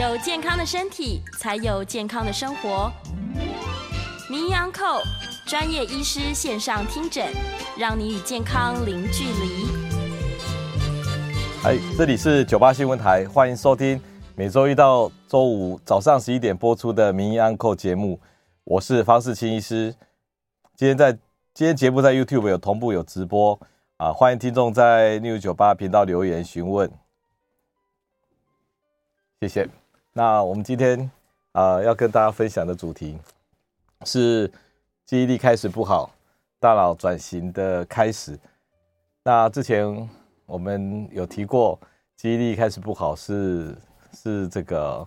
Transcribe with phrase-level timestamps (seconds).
[0.00, 2.90] 有健康的身体，才有健康的生活。
[4.30, 5.02] 名医安扣
[5.44, 7.30] 专业医师线上听诊，
[7.78, 9.66] 让你与健康零距离。
[11.64, 14.00] 哎，这里是九八新闻台，欢迎收听
[14.34, 18.18] 每周一到周五早上十一点播出的名医安扣节目。
[18.64, 19.94] 我是方世清医师。
[20.76, 21.12] 今天在
[21.52, 23.60] 今天节目在 YouTube 有同步有直播
[23.98, 26.90] 啊，欢迎听众在六九八频道留言询问。
[29.42, 29.68] 谢谢。
[30.12, 31.08] 那我们今天
[31.52, 33.18] 啊、要跟大家分享的主题
[34.04, 34.50] 是
[35.04, 36.10] 记忆力开始不好，
[36.58, 38.38] 大脑转型的开始。
[39.22, 40.08] 那之前
[40.46, 41.78] 我们有提过，
[42.16, 43.76] 记忆力开始不好是
[44.12, 44.98] 是这个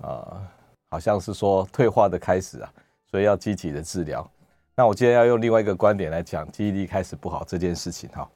[0.00, 0.42] 啊、呃，
[0.90, 2.72] 好像是说退化的开始啊，
[3.10, 4.26] 所以要积极的治疗。
[4.74, 8.26] 那我今天要用另外一个观点来讲记忆力开始不好这件事情哈。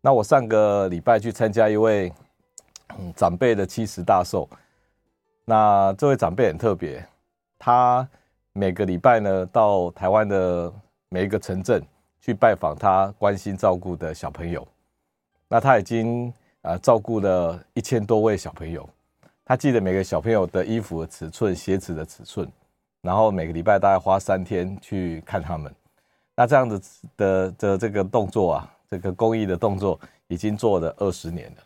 [0.00, 2.10] 那我上个礼拜去参加一位、
[2.98, 4.48] 嗯、长辈的七十大寿。
[5.50, 7.04] 那这位长辈很特别，
[7.58, 8.08] 他
[8.52, 10.72] 每个礼拜呢到台湾的
[11.08, 11.82] 每一个城镇
[12.20, 14.64] 去拜访他关心照顾的小朋友。
[15.48, 18.88] 那他已经啊照顾了一千多位小朋友，
[19.44, 22.48] 他记得每个小朋友的衣服尺寸、鞋子的尺寸，
[23.02, 25.74] 然后每个礼拜大概花三天去看他们。
[26.36, 31.62] 那这样子的的这个动作啊，这个公益的动作已经做了二十年了。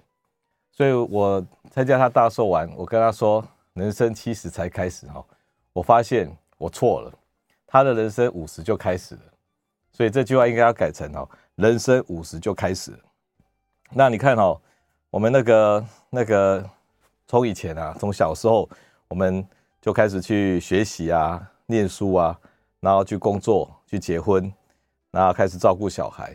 [0.73, 3.47] 所以我参加他大寿完，我跟他说。
[3.75, 5.25] 人生七十才开始哈，
[5.73, 7.13] 我发现我错了，
[7.67, 9.23] 他的人生五十就开始了，
[9.93, 12.97] 所以这句话应该要改成哦，人生五十就开始。
[13.91, 14.61] 那你看哦，
[15.11, 16.65] 我们那个那个
[17.27, 18.69] 从以前啊，从小时候
[19.09, 19.45] 我们
[19.81, 22.39] 就开始去学习啊、念书啊，
[22.79, 24.53] 然后去工作、去结婚，
[25.11, 26.33] 然后开始照顾小孩，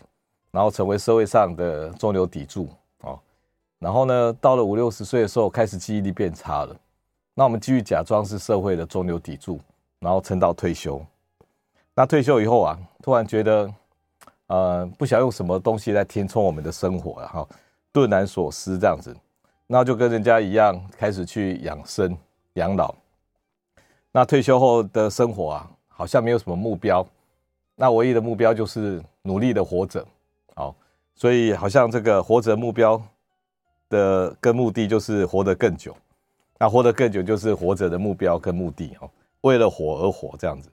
[0.51, 2.67] 然后成为社会上的中流砥柱
[2.99, 3.17] 哦。
[3.79, 6.75] 然后呢，到了五六十岁的时候，开始记忆力变差了。
[7.39, 9.61] 那我们继续假装是社会的中流砥柱，
[10.01, 11.01] 然后撑到退休。
[11.95, 13.73] 那退休以后啊，突然觉得，
[14.47, 17.47] 呃，不想用什么东西来填充我们的生活了哈，
[17.93, 19.15] 顿然所思这样子，
[19.67, 22.13] 那就跟人家一样，开始去养生
[22.55, 22.93] 养老。
[24.11, 27.07] 那退休后的生活啊，好像没有什么目标。
[27.73, 30.05] 那唯一的目标就是努力的活着，
[30.55, 30.75] 好，
[31.15, 33.01] 所以好像这个活着目标
[33.87, 35.95] 的跟目的就是活得更久。
[36.59, 39.09] 那活得更久就是活着的目标跟目的哦，
[39.41, 40.69] 为了活而活这样子。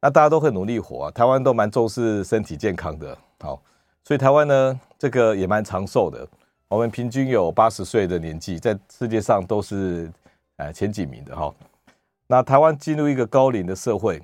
[0.00, 3.60] 那大家都很努力活啊，台湾都蛮重视身体健康的，好，
[4.02, 6.26] 所以台湾呢这个也蛮长寿的。
[6.68, 10.10] 我们平均有八十岁的年纪，在世界上都是
[10.56, 11.54] 呃前几名的哈。
[12.26, 14.20] 那台湾进入一个高龄的社会，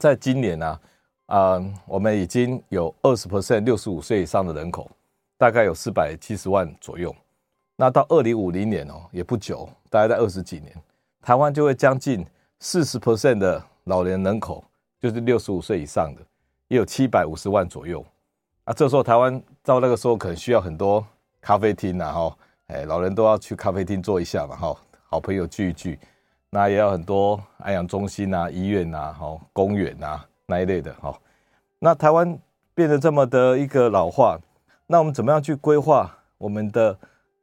[0.00, 0.80] 在今年呢，
[1.26, 4.90] 啊，我们已经有二十 percent 六十五岁以上的人口，
[5.38, 7.14] 大概有四百七十万左右。
[7.76, 10.72] 那到二零五零年哦，也不久，大概在二十几年，
[11.20, 12.24] 台湾就会将近
[12.60, 14.62] 四十 percent 的老年人口，
[15.00, 16.22] 就是六十五岁以上的，
[16.68, 18.04] 也有七百五十万左右。
[18.64, 21.04] 啊，这时候台湾到那个时候可能需要很多
[21.40, 24.76] 咖啡厅呐，哈，哎，老人都要去咖啡厅坐一下嘛，哈，
[25.08, 25.98] 好朋友聚一聚。
[26.50, 31.18] 那也有很多安养中心呐、医院呐、哈、公园呐那一类的，哈。
[31.78, 32.38] 那台湾
[32.74, 34.38] 变得这么的一个老化，
[34.86, 36.96] 那我们怎么样去规划我们的？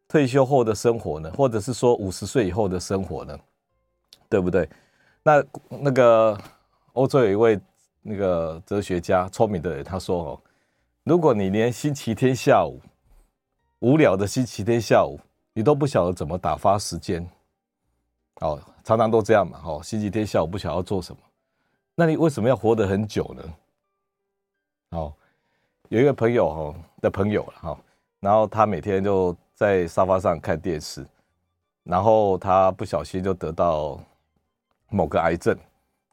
[0.10, 3.40] 退休后的生活呢，或者是说五十岁以后的生活呢，
[4.28, 4.68] 对不对？
[5.22, 6.36] 那那个
[6.94, 7.60] 欧洲有一位
[8.02, 10.42] 那个哲学家，聪明的人，他说：“哦，
[11.04, 12.82] 如果你连星期天下午
[13.82, 15.20] 无聊的星期天下午，
[15.54, 17.30] 你都不晓得怎么打发时间，
[18.42, 21.22] 哦，常常都这样嘛，哦，星期天下午不晓得要做什么，
[21.94, 23.44] 那你为什么要活得很久呢？”
[24.98, 25.14] 哦，
[25.90, 27.78] 有一个朋友哦的朋友了哈，
[28.20, 29.38] 然后他每天就。
[29.60, 31.06] 在沙发上看电视，
[31.84, 34.00] 然后他不小心就得到
[34.88, 35.54] 某个癌症，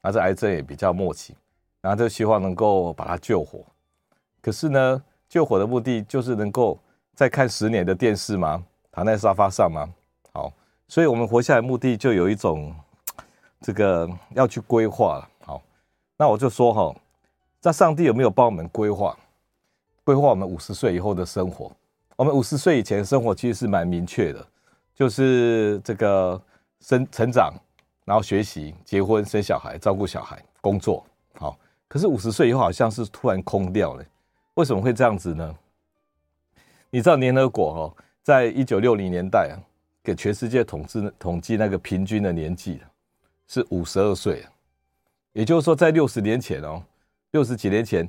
[0.02, 1.32] 那这癌症也比较末期，
[1.80, 3.60] 然后就希望能够把他救活。
[4.42, 6.76] 可是呢，救活的目的就是能够
[7.14, 8.64] 再看十年的电视吗？
[8.90, 9.88] 躺在沙发上吗？
[10.32, 10.52] 好，
[10.88, 12.74] 所以我们活下来目的就有一种
[13.60, 15.28] 这个要去规划了。
[15.44, 15.62] 好，
[16.16, 16.92] 那我就说哈，
[17.62, 19.16] 那上帝有没有帮我们规划？
[20.02, 21.70] 规划我们五十岁以后的生活？
[22.16, 24.46] 我们五十岁以前生活其实是蛮明确的，
[24.94, 26.40] 就是这个
[26.80, 27.52] 生成长，
[28.06, 31.04] 然后学习、结婚、生小孩、照顾小孩、工作，
[31.34, 31.58] 好。
[31.88, 34.04] 可是五十岁以后好像是突然空掉了，
[34.54, 35.54] 为什么会这样子呢？
[36.90, 39.54] 你知道联合国哦，在一九六零年代啊，
[40.02, 42.80] 给全世界统治统计那个平均的年纪
[43.46, 44.44] 是五十二岁，
[45.32, 46.82] 也就是说在六十年前哦，
[47.30, 48.08] 六十几年前，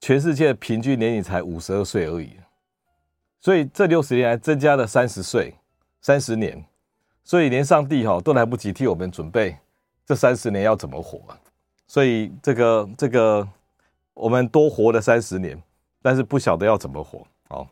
[0.00, 2.30] 全世界平均年龄才五十二岁而已。
[3.44, 5.54] 所以这六十年来增加了三十岁，
[6.00, 6.64] 三十年，
[7.22, 9.54] 所以连上帝哈都来不及替我们准备
[10.06, 11.20] 这三十年要怎么活，
[11.86, 13.46] 所以这个这个
[14.14, 15.62] 我们多活了三十年，
[16.00, 17.26] 但是不晓得要怎么活。
[17.50, 17.68] 好，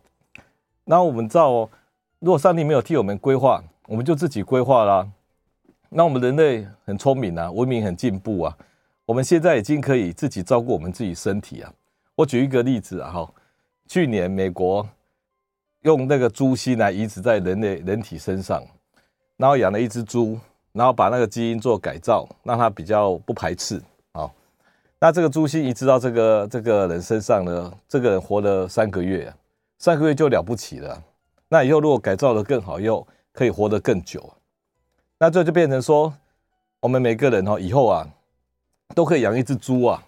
[0.85, 1.71] 那我们知道哦，
[2.19, 5.09] 如果上帝没有替我们规划，我们就自己规划啦。
[5.89, 8.59] 那我们人类很聪明啊，文明很进步啊，
[9.07, 11.73] 我们现在已经可以自己照顾我们自己身体啊。
[12.15, 13.35] 我举一个例子啊，哈，
[13.89, 14.87] 去年美国
[15.83, 18.63] 用那个猪心来移植在人类人体身上，
[19.37, 20.39] 然后养了一只猪，
[20.73, 23.83] 然后把那个基因做改造，让它比较不排斥
[24.13, 24.31] 啊。
[25.01, 29.33] 那这个猪心移植到这个这个人身上呢，这个人活了三个月，
[29.79, 31.03] 三个月就了不起了。
[31.49, 34.33] 那以后如果改造的更好，又可以活得更久。
[35.19, 36.15] 那这就变成说，
[36.79, 38.09] 我们每个人哦以后啊，
[38.95, 40.01] 都可以养一只猪啊，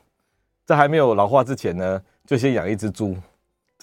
[0.64, 3.16] 在还没有老化之前呢，就先养一只猪。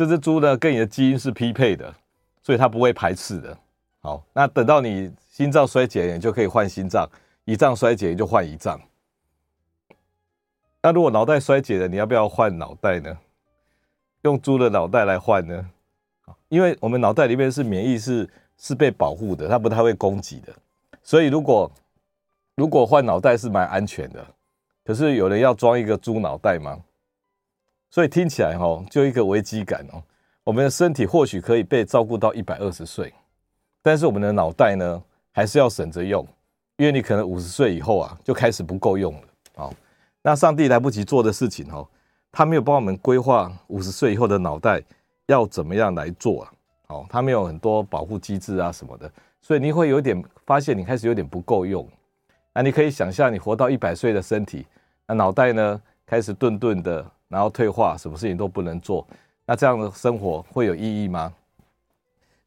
[0.01, 1.94] 这只猪呢，跟你的基因是匹配的，
[2.42, 3.56] 所以它不会排斥的。
[4.00, 7.06] 好，那等到你心脏衰竭，你就可以换心脏；
[7.45, 8.81] 胰脏衰竭，你就换胰脏。
[10.81, 13.15] 那如果脑袋衰竭了，你要不要换脑袋呢？
[14.24, 15.69] 用猪的脑袋来换呢？
[16.50, 18.27] 因为我们脑袋里面是免疫是
[18.57, 20.51] 是被保护的，它不太会攻击的。
[21.04, 21.71] 所以，如果
[22.56, 24.25] 如果换脑袋是蛮安全的，
[24.83, 26.80] 可是有人要装一个猪脑袋吗？
[27.91, 30.01] 所以听起来哈，就一个危机感哦。
[30.45, 33.13] 我们的身体或许可以被照顾到一百二十岁，
[33.81, 36.25] 但是我们的脑袋呢，还是要省着用，
[36.77, 39.21] 因为你可能五十岁以后啊，就开始不够用了。
[39.55, 39.73] 好，
[40.21, 41.85] 那上帝来不及做的事情哦，
[42.31, 44.81] 他没有帮我们规划五十岁以后的脑袋
[45.27, 46.53] 要怎么样来做啊？
[46.87, 49.11] 好，他没有很多保护机制啊什么的。
[49.41, 51.85] 所以你会有点发现，你开始有点不够用。
[52.53, 54.65] 那你可以想象，你活到一百岁的身体，
[55.07, 59.07] 那脑袋呢开始顿顿的，然后退化，什么事情都不能做。
[59.45, 61.33] 那这样的生活会有意义吗？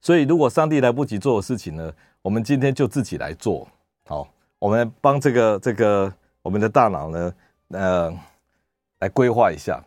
[0.00, 1.90] 所以，如果上帝来不及做的事情呢，
[2.20, 3.66] 我们今天就自己来做。
[4.04, 4.28] 好，
[4.58, 7.34] 我们帮这个这个我们的大脑呢，
[7.68, 8.14] 呃，
[8.98, 9.82] 来规划一下。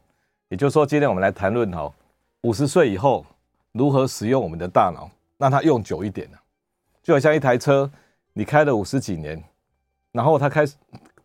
[0.49, 1.93] 也就是说，今天我们来谈论哈
[2.41, 3.23] 五十岁以后
[3.73, 5.07] 如何使用我们的大脑，
[5.37, 6.37] 让它用久一点呢？
[7.03, 7.89] 就好像一台车，
[8.33, 9.43] 你开了五十几年，
[10.11, 10.75] 然后它开始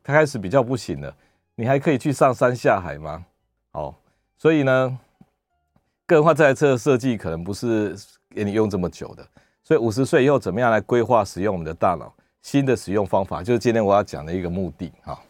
[0.03, 1.15] 它开始比较不行了，
[1.55, 3.25] 你还可以去上山下海吗？
[3.73, 3.95] 哦，
[4.39, 4.99] 所以呢，
[6.07, 7.97] 个人化这台车的设计可能不是
[8.31, 9.27] 给你用这么久的，
[9.63, 12.13] 所以五十岁以后怎么样来规划使用我们的大脑？
[12.41, 15.21] 新的使用方法就是今天我要讲的一个目的哈。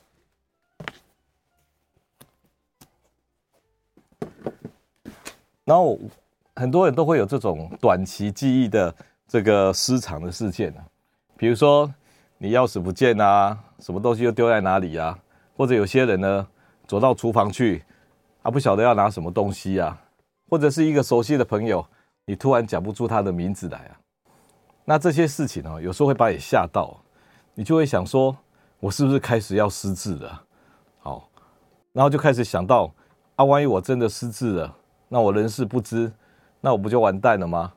[5.65, 5.99] 然后
[6.57, 8.95] 很多人都会有这种短期记忆的。
[9.29, 10.85] 这个失常的事件啊，
[11.39, 11.91] 比如说
[12.37, 15.19] 你钥匙不见啊，什么东西又丢在哪里啊？
[15.57, 16.47] 或者有些人呢，
[16.87, 17.83] 走到厨房去，
[18.43, 19.97] 他不晓得要拿什么东西啊，
[20.51, 21.87] 或者是一个熟悉的朋友，
[22.25, 24.01] 你突然讲不出他的名字来啊。
[24.85, 26.97] 那这些事情哦，有时候会把你吓到，
[27.55, 28.37] 你就会想说，
[28.81, 30.43] 我是不是开始要失智了？
[30.99, 31.29] 好，
[31.93, 32.93] 然后就开始想到，
[33.37, 34.77] 啊，万一我真的失智了，
[35.09, 36.13] 那我人事不知，
[36.61, 37.73] 那我不就完蛋了吗？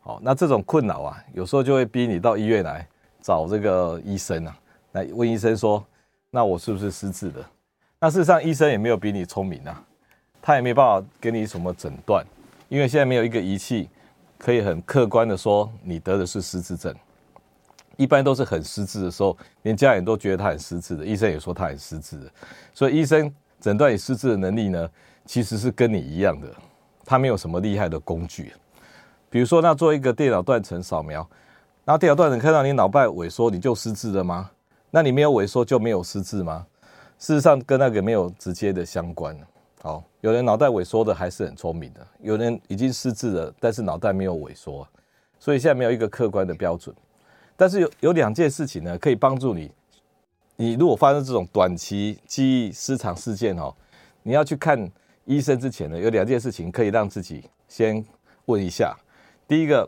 [0.00, 2.86] 好，那这种困扰啊，有时候就会逼你到医院来
[3.20, 4.56] 找这个医生啊，
[4.92, 5.84] 来问医生说，
[6.30, 7.44] 那我是不是失智的？
[7.98, 9.82] 那事实上，医生也没有比你聪明啊，
[10.46, 12.22] 他也没办法给你什么诊断，
[12.68, 13.88] 因为现在没有一个仪器
[14.36, 16.94] 可以很客观的说你得的是失智症。
[17.96, 22.30] 一般都是很失智的时候，连家人都觉得他很失智的，医生也说他很失智的，
[22.74, 24.86] 所以医生诊断你失智的能力呢，
[25.24, 26.48] 其实是跟你一样的，
[27.06, 28.52] 他没有什么厉害的工具。
[29.30, 31.26] 比如说，那做一个电脑断层扫描，
[31.86, 34.50] 然后电脑断层看到你脑袋萎缩，你就失智了吗？
[34.90, 36.66] 那你没有萎缩就没有失智吗？
[37.18, 39.34] 事实上，跟那个没有直接的相关。
[39.84, 44.88] 好，有人脑袋萎缩的还是很聪明的，有人已经失智了，但是脑袋没有萎缩，
[45.38, 46.96] 所以现在没有一个客观的标准。
[47.54, 49.70] 但是有有两件事情呢，可以帮助你。
[50.56, 53.74] 你如果发生这种短期记忆失常事件哦，
[54.22, 54.90] 你要去看
[55.26, 58.02] 医生之前呢，有两件事情可以让自己先
[58.46, 58.96] 问一下。
[59.46, 59.86] 第一个，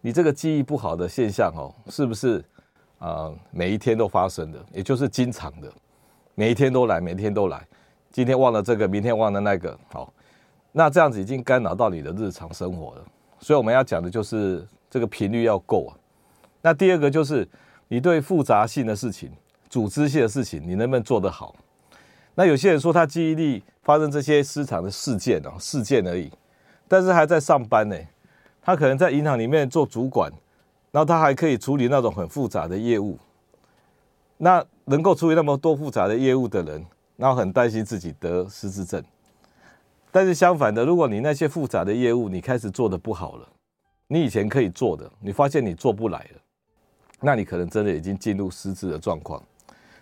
[0.00, 2.42] 你这个记忆不好的现象哦，是不是
[2.98, 5.70] 啊、每一天都发生的，也就是经常的，
[6.34, 7.62] 每一天都来，每天都来。
[8.16, 10.10] 今天忘了这个，明天忘了那个，好，
[10.72, 13.04] 那这样子已经干扰到你的日常生活了。
[13.38, 15.92] 所以我们要讲的就是这个频率要够啊。
[16.62, 17.46] 那第二个就是
[17.88, 19.30] 你对复杂性的事情、
[19.68, 21.54] 组织性的事情，你能不能做得好？
[22.34, 26.32] 那有些人说他记忆力发生这些失常的事件哦，事件而已，
[26.88, 27.96] 但是还在上班呢。
[28.62, 30.32] 他可能在银行里面做主管，
[30.90, 33.18] 然后他还可以处理那种很复杂的业务。
[34.38, 36.82] 那能够处理那么多复杂的业务的人，
[37.16, 39.02] 然后很担心自己得失智症。
[40.12, 43.48] 但是相反的，如果你那些复杂的业务你开始做得不好了，
[44.06, 46.40] 你以前可以做的，你发现你做不来了，
[47.20, 49.42] 那你可能真的已经进入失智的状况。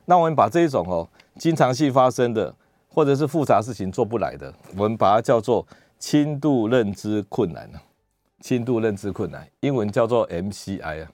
[0.04, 2.54] 那我们把这一种哦，经常性发生的，
[2.88, 5.66] 或者是复杂事情做不来的，我们把它叫做
[5.99, 7.80] 轻度认知困难呢。
[8.40, 11.11] 轻度认知困难，英文叫做 MCI 啊。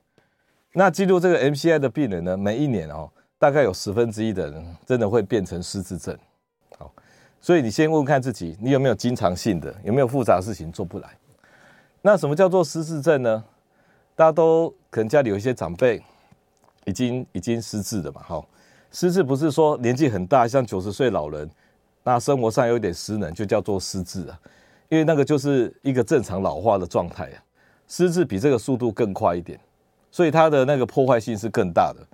[0.72, 3.08] 那进入这个 MCI 的病人呢，每一年哦，
[3.40, 6.14] 大概有十分之一的人真的会变成失智症。
[6.78, 6.92] 好，
[7.40, 11.08] 所以你先问问看自己，你有没有经常性的，有没有复杂的事情做不来？
[12.02, 13.42] 那什么叫做失智症呢？
[14.14, 16.02] 大家都可能家里有一些长辈
[16.84, 18.44] 已经已经失智了嘛，哈。
[18.92, 21.50] 失智不是说年纪很大，像九十岁老人，
[22.02, 24.38] 那生活上有点失能，就叫做失智啊。
[24.90, 27.40] 因为那个就是一个正常老化的状态啊。
[27.88, 29.58] 失智比这个速度更快一点，
[30.10, 32.06] 所以它的那个破坏性是更大的。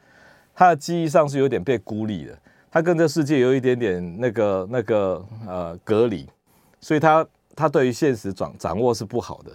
[0.57, 2.37] 他的记忆上是有点被孤立的，
[2.71, 6.27] 他跟这世界有一点点那个那个呃隔离，
[6.81, 9.53] 所以他他对于现实掌掌握是不好的，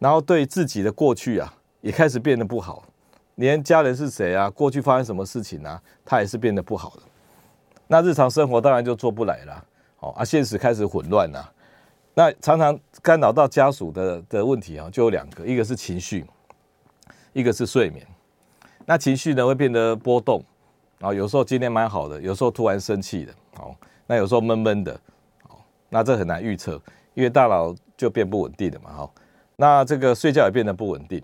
[0.00, 2.84] 然后对自己的过去啊也开始变得不好。
[3.36, 4.50] 连家人是谁啊？
[4.50, 5.80] 过去发生什么事情啊？
[6.04, 7.02] 他也是变得不好的。
[7.86, 9.64] 那日常生活当然就做不来了。
[10.00, 11.52] 哦啊，现实开始混乱了。
[12.12, 16.26] 那常常干扰到家属的的问题啊，就有两个，一个是情绪，
[17.32, 18.04] 一个是睡眠。
[18.90, 20.44] 那情绪呢会变得波动
[20.98, 23.32] 啊，有时候今天蛮好的，有时候突然生气的。
[23.54, 23.72] 好，
[24.04, 25.00] 那有时候闷闷的。
[25.48, 26.72] 好，那这很难预测，
[27.14, 28.92] 因为大脑就变不稳定了嘛。
[28.92, 29.14] 好，
[29.54, 31.22] 那这个睡觉也变得不稳定。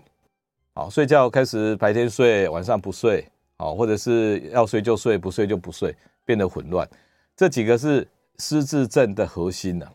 [0.75, 5.93] 好，睡觉开始白天睡，晚上不睡，好，或者是要睡就睡，不睡就不睡，
[6.23, 6.87] 变得混乱。
[7.35, 8.07] 这几个是
[8.39, 9.85] 失智症的核心呢、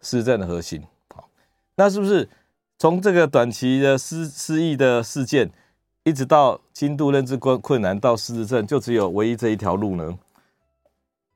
[0.00, 0.82] 失智症的核心。
[1.14, 1.28] 好，
[1.74, 2.26] 那是不是
[2.78, 5.50] 从这个短期的失失忆的事件，
[6.10, 10.18] 一直到轻度认知困困难到失智症，就只有唯一这一条路呢？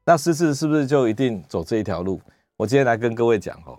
[0.05, 2.21] 那失智是不是就一定走这一条路？
[2.57, 3.79] 我今天来跟各位讲哦，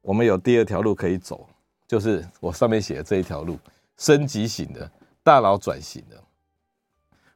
[0.00, 1.48] 我们有第二条路可以走，
[1.86, 3.56] 就是我上面写的这一条路。
[3.98, 4.90] 升级型的
[5.22, 6.16] 大脑转型的，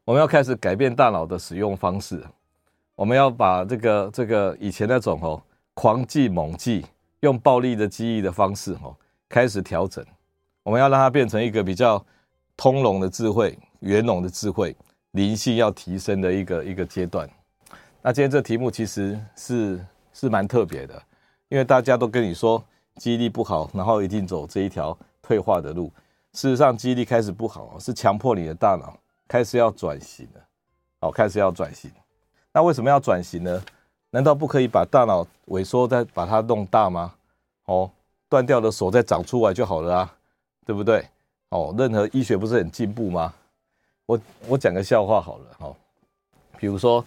[0.04, 2.20] 我们要开始改变大脑的使用方式。
[2.96, 5.40] 我们要把这个这个以前那种哦
[5.74, 6.84] 狂记猛记、
[7.20, 8.96] 用暴力的记忆的方式哦，
[9.28, 10.04] 开始调整。
[10.64, 12.04] 我们要让它变成一个比较
[12.56, 14.74] 通融的智慧、圆融的智慧、
[15.12, 17.28] 灵性要提升的一个一个阶段。
[18.02, 21.00] 那今天这题目其实是是蛮特别的，
[21.48, 22.62] 因为大家都跟你说
[22.96, 25.92] 记忆力不好，然后一定走这一条退化的路。
[26.32, 30.40] 事实上，记忆力开始不好，是强迫你的大脑开始要转型了。
[31.00, 31.90] 哦，开始要转型。
[32.52, 33.62] 那为什么要转型呢？
[34.10, 37.12] 难道不可以把大脑萎缩再把它弄大吗？
[37.64, 37.90] 哦，
[38.28, 40.14] 断掉的手再长出来就好了啊，
[40.64, 41.06] 对不对？
[41.50, 43.32] 哦，任何医学不是很进步吗？
[44.06, 45.76] 我我讲个笑话好了，哦，
[46.58, 47.04] 比如说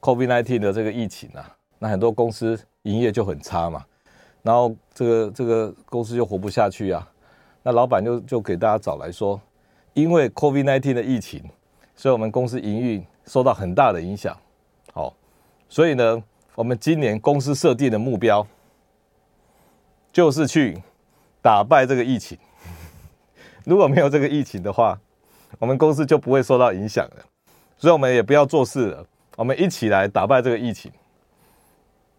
[0.00, 3.84] COVID-19 的这个疫情啊，那很多公司营业就很差嘛，
[4.42, 7.06] 然后这个这个公司就活不下去啊。
[7.62, 9.40] 那老板就就给大家找来说，
[9.92, 11.42] 因为 COVID-19 的疫情，
[11.94, 14.36] 所以我们公司营运受到很大的影响。
[14.92, 15.12] 好，
[15.68, 16.22] 所以呢，
[16.54, 18.46] 我们今年公司设定的目标
[20.12, 20.82] 就是去
[21.42, 22.38] 打败这个疫情。
[23.68, 24.96] 如果没有这个疫情的话，
[25.58, 27.16] 我们公司就不会受到影响了。
[27.76, 29.04] 所以我们也不要做事了，
[29.34, 30.92] 我们一起来打败这个疫情。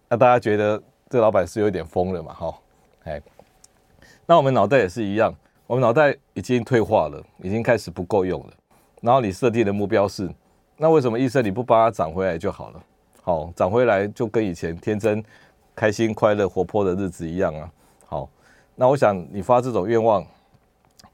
[0.09, 2.33] 那大家觉得这老板是有点疯了嘛？
[2.33, 2.53] 哈，
[3.05, 3.21] 哎。
[4.25, 5.33] 那我们脑袋也是一样，
[5.65, 8.53] 我们脑袋已经退化了，已经开始不够用了。
[8.99, 10.29] 然后你设定的目标是，
[10.75, 12.83] 那为什么医生你不帮他长回来就好了？
[13.23, 15.23] 好，长回来就跟以前天真、
[15.73, 17.71] 开心、快乐、活泼的日子一样啊。
[18.05, 18.29] 好，
[18.75, 20.25] 那我想你发这种愿望，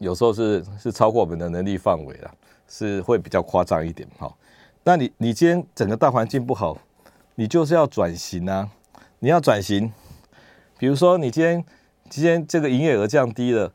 [0.03, 2.31] 有时候是是超过我们的能力范围了，
[2.67, 4.07] 是会比较夸张一点。
[4.19, 4.31] 哈，
[4.83, 6.77] 那你你今天整个大环境不好，
[7.35, 8.69] 你就是要转型啊，
[9.19, 9.91] 你要转型，
[10.77, 11.63] 比如说你今天。
[12.09, 13.71] 今天这个营业额降低了，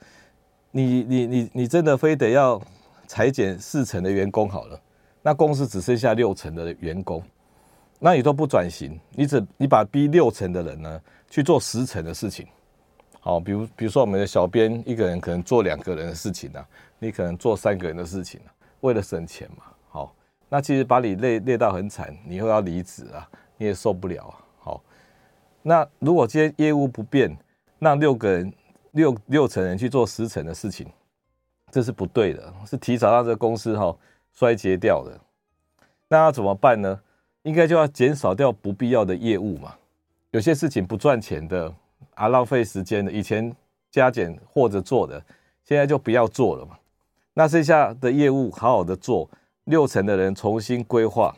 [0.70, 2.60] 你你你你真的非得要
[3.08, 4.80] 裁减四成的员工好了，
[5.22, 7.20] 那公司只剩下六成的员工，
[7.98, 12.46] 那你都不转型，你只你把逼六成的人呢去做十成的事情，
[13.20, 16.64] 好，比如比如说我们的小编一个人可能做两个人的事情呢，
[16.98, 18.40] 你可能做三个人的事情，
[18.80, 20.14] 为了省钱嘛，好，
[20.48, 24.82] 那其实把你累累到很惨，你又要离职啊，你也受不了啊，好，
[25.62, 27.36] 那如果今天业务不变。
[27.80, 28.52] 让六个人
[28.90, 30.84] 六六成人去做十成的事情，
[31.70, 33.96] 这是不对的，是提早让这个公司哈
[34.32, 35.16] 衰竭掉的。
[36.08, 37.00] 那要怎么办呢？
[37.42, 39.76] 应该就要减少掉不必要的业务嘛。
[40.32, 41.72] 有些事情不赚钱的
[42.14, 43.54] 啊，浪费时间的，以前
[43.90, 45.22] 加减或者做的，
[45.64, 46.78] 现在就不要做了嘛。
[47.34, 49.28] 那剩下的业务好好的做，
[49.64, 51.34] 六成的人重新规划，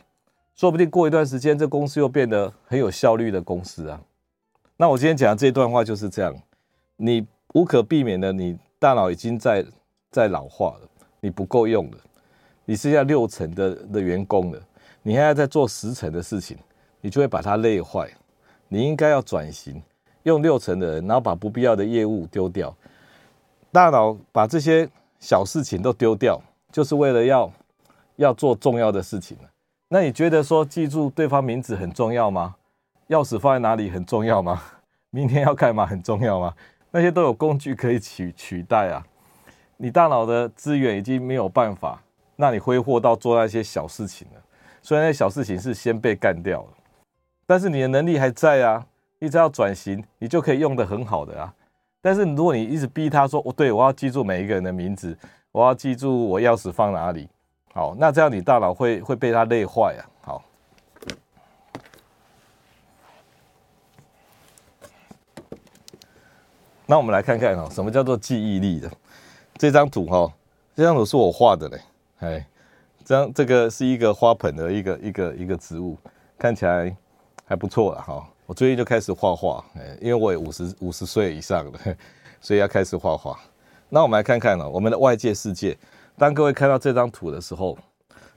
[0.55, 4.00] 说不定过一段时间，这公司又变得很有效率的公司啊。
[4.76, 6.35] 那我今天讲的这段话就是这样，
[6.97, 9.64] 你无可避免的，你大脑已经在
[10.11, 10.88] 在老化了，
[11.21, 11.99] 你不够用了，
[12.64, 14.59] 你剩下六成的的员工了，
[15.02, 16.57] 你现在在做十成的事情，
[17.02, 18.11] 你就会把它累坏。
[18.69, 19.83] 你应该要转型，
[20.24, 22.74] 用六成的人，然后把不必要的业务丢掉。
[23.72, 26.40] 大脑把这些小事情都丢掉，
[26.72, 27.52] 就是为了要
[28.16, 29.36] 要做重要的事情。
[29.88, 32.56] 那你觉得说记住对方名字很重要吗？
[33.08, 34.62] 钥匙放在哪里很重要吗？
[35.10, 36.54] 明天要干嘛很重要吗？
[36.90, 39.04] 那些都有工具可以取取代啊。
[39.76, 42.02] 你大脑的资源已经没有办法
[42.36, 44.40] 让你挥霍到做那些小事情了。
[44.82, 46.68] 虽然那些小事情是先被干掉了，
[47.46, 48.86] 但是你的能力还在啊。
[49.20, 51.54] 你只要转型，你就可以用的很好的啊。
[52.00, 55.16] 但是如果你一直逼他说：“我对我要记住每一个人的名字，
[55.52, 57.28] 我要记住我钥匙放哪里。”
[57.72, 60.02] 好，那这样你大脑会会被他累坏啊。
[60.22, 60.42] 好，
[66.86, 68.90] 那我们来看看哦，什么叫做记忆力的？
[69.56, 70.32] 这张图哈，
[70.74, 71.80] 这张图是我画的嘞。
[72.20, 72.46] 哎，
[73.04, 75.96] 这张这个是一个花盆的一个一个一个植物，
[76.38, 76.96] 看起来
[77.44, 78.26] 还不错了哈。
[78.50, 81.97] 我最近就开始画画，哎，因为我也五十五十岁以上了，
[82.40, 83.38] 所以要开始画画。
[83.88, 85.78] 那我们来看看呢，我们的外界世界。
[86.19, 87.78] 当各位看到这张图的时候，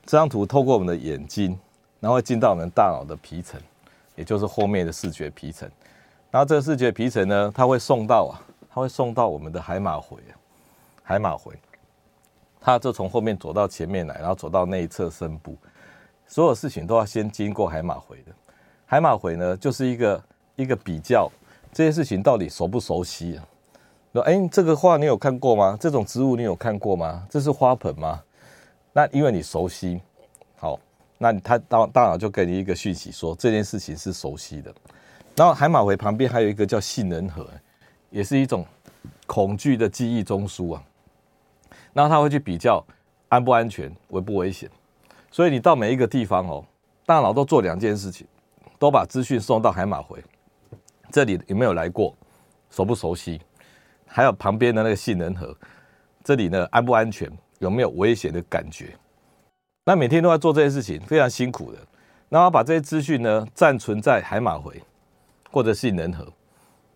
[0.05, 1.57] 这张图透过我们的眼睛，
[1.99, 3.59] 然后进到我们大脑的皮层，
[4.15, 5.67] 也就是后面的视觉皮层。
[6.29, 8.37] 然后这个视觉皮层呢，它会送到啊，
[8.69, 10.19] 它会送到我们的海马回，
[11.01, 11.55] 海马回，
[12.61, 15.57] 它就从后面走到前面来，然后走到内侧深部。
[16.27, 18.31] 所有事情都要先经过海马回的。
[18.93, 20.23] 海马回呢，就是一个
[20.55, 21.27] 一个比较
[21.71, 23.43] 这些事情到底熟不熟悉啊。
[24.13, 25.75] 说，哎，这个画你有看过吗？
[25.81, 27.25] 这种植物你有看过吗？
[27.27, 28.21] 这是花盆吗？
[28.91, 29.99] 那因为你熟悉，
[30.57, 30.79] 好，
[31.17, 34.71] 那他大大脑就给你一个讯息说，说这件事情是熟悉的。
[35.35, 37.49] 然后海马回旁边还有一个叫杏仁核，
[38.11, 38.63] 也是一种
[39.25, 40.83] 恐惧的记忆中枢啊。
[41.93, 42.85] 然后他会去比较
[43.27, 44.69] 安不安全、危不危险。
[45.31, 46.63] 所以你到每一个地方哦，
[47.07, 48.27] 大脑都做两件事情，
[48.83, 50.21] 都把资讯送到海马回。
[51.09, 52.13] 这里有没有来过？
[52.69, 53.39] 熟不熟悉？
[54.05, 55.55] 还有旁边的那个杏仁核，
[56.21, 57.31] 这里呢，安不安全？
[57.59, 58.93] 有没有危险的感觉？
[59.85, 61.77] 那每天都在做这些事情，非常辛苦的。
[62.27, 64.83] 然后把这些资讯呢暂存在海马回
[65.49, 66.27] 或者杏仁核，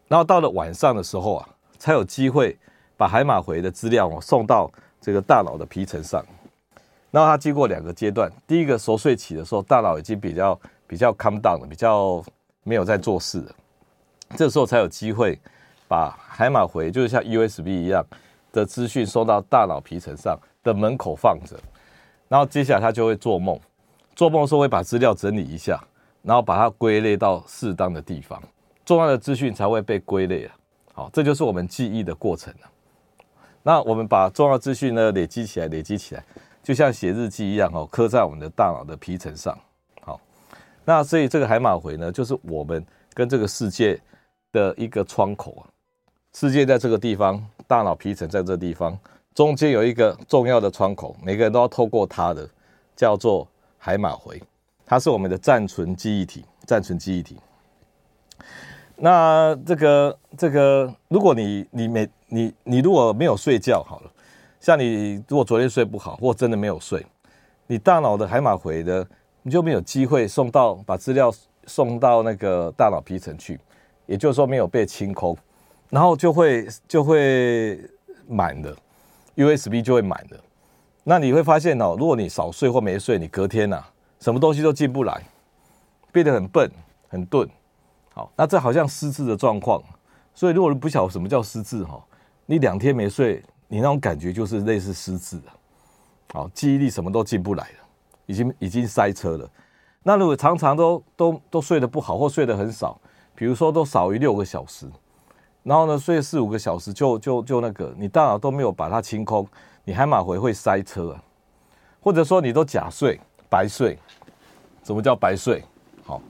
[0.10, 1.47] 然后到了晚上的时候啊，
[1.80, 2.58] 才有机会
[2.97, 4.69] 把海马回的资料哦送到
[5.00, 6.21] 这个大脑的皮层上。
[7.12, 12.23] 然后它经过两个阶段，第一个熟睡期的时候，大脑已经比较比较 calm down 的，比较
[12.63, 13.56] 没有在做事的，
[14.36, 15.39] 这时候才有机会。
[15.89, 18.06] 把海马回就是像 USB 一样
[18.52, 21.58] 的资讯送到大脑皮层上的门口放着，
[22.28, 23.58] 然后接下来他就会做梦，
[24.13, 25.82] 做梦的时候会把资料整理一下，
[26.23, 28.43] 然后把它归类到适当的地方，
[28.84, 30.54] 重要的资讯才会被归类啊。
[30.93, 32.69] 好，这就是我们记忆的过程了。
[33.63, 36.26] 那我们把重要资讯呢累积起来，累积起来，
[36.62, 39.58] 就像写日记一样哦，刻在我们的大脑的皮层上。
[40.88, 42.82] 那所以这个海马回呢，就是我们
[43.13, 44.00] 跟这个世界
[44.54, 45.67] 的一个窗口啊。
[46.34, 48.97] 世界在这个地方，大脑皮层在这个地方，
[49.36, 52.50] 中间有一个重要的窗口，每个人都要透过它的，
[52.95, 53.45] 叫做
[53.78, 54.41] 海马回，
[54.86, 57.36] 它是我们的暂存记忆体，暂存记忆体。
[58.95, 64.12] 那这个这个，如果你你每你你如果没有睡觉好了，
[64.62, 67.06] 像你如果昨天睡不好，或真的没有睡，
[67.65, 69.06] 你大脑的海马回的，
[69.48, 71.34] 你就没有机会送到把资料
[71.68, 73.58] 送到那个大脑皮层去，
[74.06, 75.38] 也就是说没有被清空。
[75.90, 77.80] 然后就会就会
[78.28, 78.76] 满的
[79.38, 80.38] ，USB 就会满的。
[81.06, 85.24] 那你会发现哦，如果你少睡或没睡，你隔天呐、啊，什么东西都进不来，
[86.12, 86.70] 变得很笨
[87.08, 87.50] 很钝。
[88.14, 89.82] 好，那这好像失智的状况。
[90.36, 92.04] 所以如果你不晓得什么叫失智哈，
[92.46, 95.44] 你两天没睡，你那种感觉就是类似失智的。
[96.34, 97.87] 好，记忆力什么都进不来了，
[98.28, 99.50] 已经已经塞车了。
[100.04, 103.02] 那如果常常都都都睡得不好或睡得很少，
[103.34, 104.88] 比如说都少于六个小时。
[105.63, 109.46] 然后呢，睡四五个小时就就就那个，你大脑都没有把它清空，
[109.84, 111.24] 你海马回会塞车啊，
[112.00, 113.98] 或者说你都假睡、白睡。
[114.84, 115.62] 什么叫白睡？
[116.06, 116.22] 好，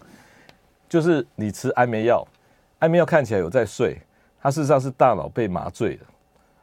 [0.89, 2.27] 就是你吃安眠药，
[2.79, 4.01] 安眠药看起来有在睡，
[4.41, 6.07] 它事实上是大脑被麻醉了。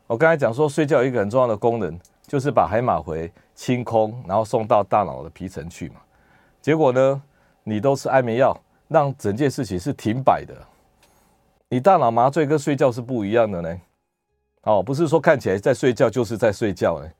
[0.08, 5.96] 我刚才讲说，睡觉有一个很重要的功能，就是把海马回清空，然后送到大脑的皮层去嘛。
[6.60, 7.22] 结果呢，
[7.62, 8.58] 你都吃安眠药，
[8.88, 10.54] 让整件事情是停摆的。
[11.68, 13.80] 你大脑麻醉跟睡觉是不一样的呢，
[14.62, 17.10] 哦，不是说看起来在睡觉就是在睡觉呢，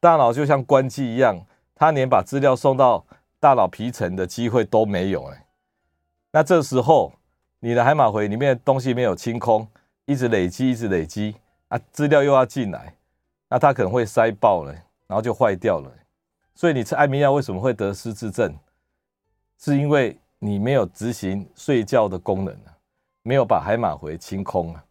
[0.00, 1.38] 大脑就像关机一样，
[1.74, 3.04] 它连把资料送到
[3.38, 5.44] 大脑皮层的机会都没有哎，
[6.32, 7.12] 那这时候
[7.60, 9.68] 你的海马回里面的东西没有清空，
[10.06, 11.36] 一直累积，一直累积
[11.68, 12.94] 啊，资料又要进来，
[13.48, 14.72] 那它可能会塞爆了，
[15.06, 15.90] 然后就坏掉了，
[16.54, 18.54] 所以你吃安眠药为什么会得失智症？
[19.58, 22.76] 是因为你没有执行睡觉的功能啊，
[23.22, 24.84] 没有把海马回清空啊，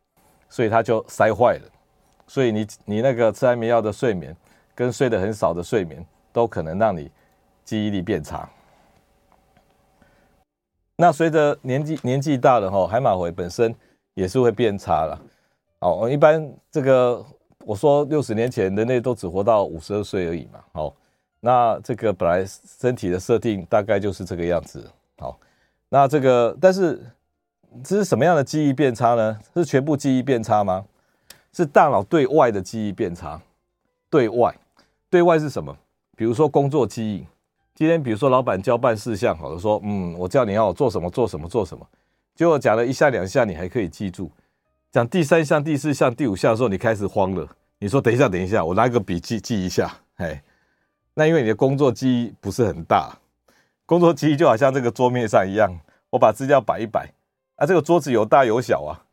[0.49, 1.69] 所以它就塞坏了。
[2.27, 4.35] 所以你你那个吃安眠药的睡眠，
[4.75, 7.09] 跟睡得很少的睡眠，都可能让你
[7.63, 8.49] 记忆力变差。
[10.97, 13.73] 那随着年纪年纪大了哈，海马回本身
[14.15, 15.21] 也是会变差了。
[15.79, 17.25] 哦，一般这个
[17.67, 20.59] 我说六十年前人类都只活到五十二岁而已嘛。
[20.71, 20.93] 好，
[21.41, 24.89] 那这个本来身体的设定大概就是这个样子。
[25.17, 25.37] 好，
[25.89, 26.97] 那这个但是
[27.83, 29.37] 这是什么样的记忆变差呢？
[29.53, 30.85] 是全部记忆变差吗？
[31.51, 33.41] 是大脑对外的记忆变差。
[34.09, 34.55] 对外，
[35.09, 35.75] 对外是什么？
[36.15, 37.25] 比如说工作记忆。
[37.75, 41.85] 今天比如说老板交办事项，好的说，嗯，我叫你要我做什么做什么做什么，
[42.33, 44.31] 结果讲了一下两下，你还可以记住。
[44.91, 47.47] 讲第三项、第四项、第五项的时候，你开始慌了。
[47.79, 49.93] 你说等一下，等一下，我拿个笔记记一下。
[50.15, 50.41] 哎，
[51.13, 53.15] 那因为你的工作记忆不是很大，
[53.85, 55.69] 工作记忆就好像这个桌面上一样，
[56.09, 57.11] 我把资料摆一摆，
[57.57, 59.03] 啊，这个桌子有大有小啊。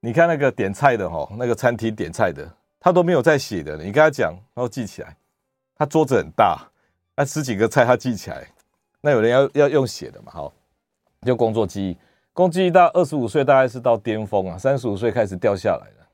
[0.00, 2.48] 你看那个点菜的哈，那个餐厅点菜的，
[2.78, 5.16] 他都没有在写的，你跟他讲，然后记起来。
[5.74, 6.70] 他桌子很大，
[7.16, 8.46] 那十几个菜他记起来，
[9.00, 10.30] 那有人要要用写的嘛？
[10.30, 10.52] 好，
[11.22, 11.96] 用工作记忆。
[12.36, 16.06] 工作记忆到二十五岁大概是到巅峰啊，三十五岁开始掉下来了。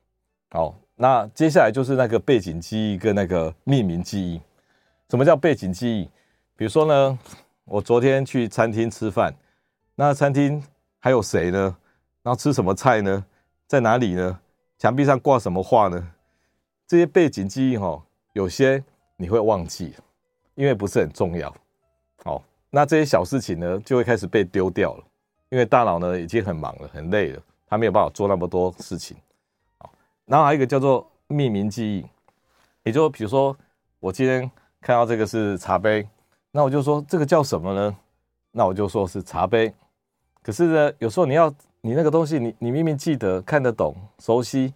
[0.51, 4.39] 好，那接下来就是那个背景记忆跟那个命名记忆。
[5.09, 6.09] 什么叫背景记忆？
[6.55, 7.19] 比如说呢，
[7.65, 9.35] 我昨天去餐厅吃饭，
[9.95, 10.63] 那餐厅
[10.97, 11.75] 还有谁呢？
[12.21, 13.25] 然后吃什么菜呢？
[13.67, 14.39] 在哪里呢？
[14.77, 16.07] 墙壁上挂什么画呢？
[16.87, 18.81] 这些背景记忆哈，有些
[19.17, 19.93] 你会忘记，
[20.55, 21.53] 因为不是很重要。
[22.23, 25.03] 好，那这些小事情呢，就会开始被丢掉了。
[25.53, 29.15] 因为大脑呢已经很忙了，很累了，他没有办法做那么多事情。
[29.77, 29.93] 好，
[30.25, 32.03] 然后还有一个叫做命名记忆，
[32.81, 33.55] 也就比如说
[33.99, 34.49] 我今天
[34.81, 36.09] 看到这个是茶杯，
[36.49, 37.95] 那我就说这个叫什么呢？
[38.51, 39.71] 那我就说是茶杯。
[40.41, 44.73] 可是呢，有时候你要你那个东西，你你明明记得看得懂熟悉，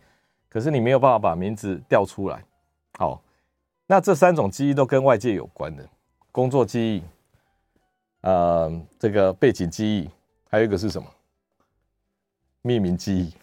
[0.48, 2.46] 可是你没有办法把名字调出来。
[3.00, 3.20] 好，
[3.88, 5.84] 那这三种记忆都跟外界有关的，
[6.32, 7.04] 工作记忆，
[8.22, 10.08] 呃，这个背景记忆。
[10.50, 11.08] 还有一个是什么？
[12.64, 13.34] 命名记忆，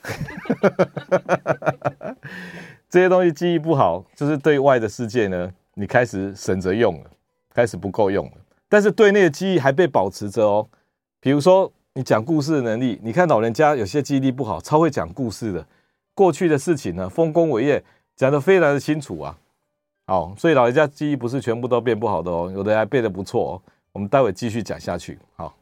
[2.90, 7.10] 这些东西记忆不好，就是对外的世界呢，你开始省着用了，
[7.54, 8.32] 开始不够用了。
[8.68, 10.68] 但是对内的记忆还被保持着哦。
[11.20, 15.66] 比如说你讲故事的能力，你看老人家有些记忆力不好，超会讲故事的，
[16.12, 17.82] 过去的事情呢，丰功伟业
[18.16, 19.38] 讲得非常的清楚啊。
[20.06, 23.62] 好，所以老人家记忆不是全部都变不好的哦，有的还变得不错哦。
[23.92, 25.54] 我们待会继续讲下去，好。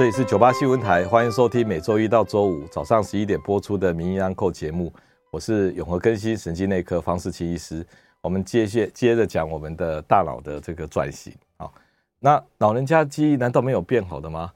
[0.00, 4.90] 这里是九八新闻台，欢迎收听每周一到周五早上十一点播出的《名医安扣》节目。
[5.30, 7.86] 我是永和更新神经内科方世奇医师。
[8.22, 11.30] 我们接接接着讲我们的大脑的这个转型。
[11.58, 11.70] 好，
[12.18, 14.50] 那老人家记忆难道没有变好的吗？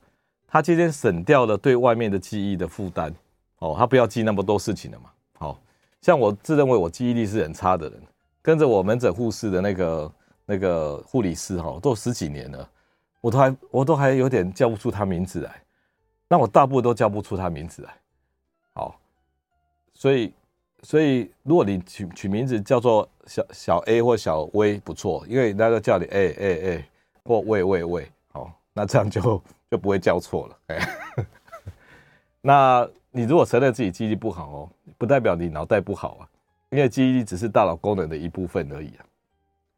[0.49, 3.15] 他今天省掉了对外面的记忆的负担，
[3.59, 5.11] 哦，他不要记那么多事情了嘛。
[5.39, 5.61] 好，
[6.01, 8.01] 像我自认为我记忆力是很差的人，
[8.41, 10.13] 跟着我门诊护士的那个
[10.47, 12.67] 那个护理师哈，都十几年了。
[13.25, 15.63] 我都还我都还有点叫不出他名字来，
[16.29, 17.97] 那我大部分都叫不出他名字来。
[18.75, 19.01] 好，
[19.95, 20.35] 所以
[20.83, 26.85] 所以如果你取取名字叫做小小 A 或小 V 不错，因为那个叫你 A A A
[27.25, 30.59] 或喂喂喂，好，那这样就就不会叫错了。
[30.67, 30.89] 哎，
[32.43, 36.29] 那你如果承认自己记忆力不好哦，不代表你脑袋不好啊，
[36.69, 39.07] 因为记忆力只是大脑功能的一部分而已啊。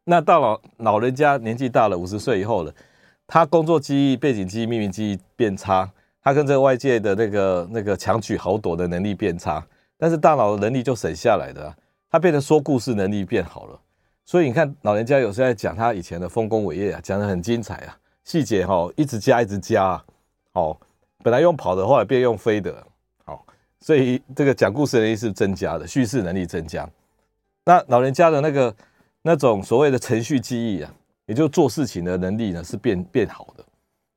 [0.02, 2.74] 那到老老人家年纪大了，五十岁以后了。
[3.26, 5.90] 他工作记忆、背景记忆、命名记忆变差，
[6.22, 9.66] 他跟这个外界的那个那个强取豪夺的能力变差，
[9.98, 11.74] 但是大脑的能力就省下来的，
[12.08, 13.80] 他变成说故事能力变好了。
[14.24, 20.04] 所以你看，老人家有时候在讲他以前的丰功伟业啊，讲得很精彩啊，细节哈一直加一直加啊，
[20.52, 20.80] 好，
[21.24, 22.86] 本来用跑的，后来变用飞的，
[23.24, 23.44] 好，
[23.80, 26.88] 所以这个讲故事能力是增加的，叙事能力增加。
[27.64, 28.74] 那老人家的那个
[29.22, 30.94] 那种所谓的程序记忆啊。
[31.26, 33.64] 也就做事情的能力呢是变变好的，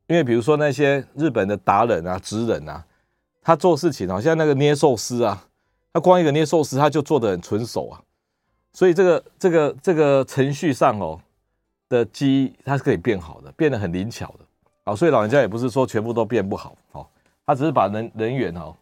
[0.08, 2.84] 因为比如说那些日本的达人啊、职人啊，
[3.42, 5.48] 他做事情好像那个捏寿司啊，
[5.92, 8.02] 他光一个捏寿司他就做得很纯熟啊，
[8.74, 11.20] 所以这个这个这个程序上哦
[11.88, 14.46] 的机它是可以变好的，变得很灵巧的，
[14.84, 17.08] 啊，所以老人家也不是说全部都变不好，哦，
[17.46, 18.76] 他只是把人人员哦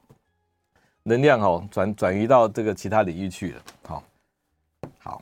[1.03, 4.03] 能量哦转转移到这个其他领域去了，好，
[4.99, 5.21] 好。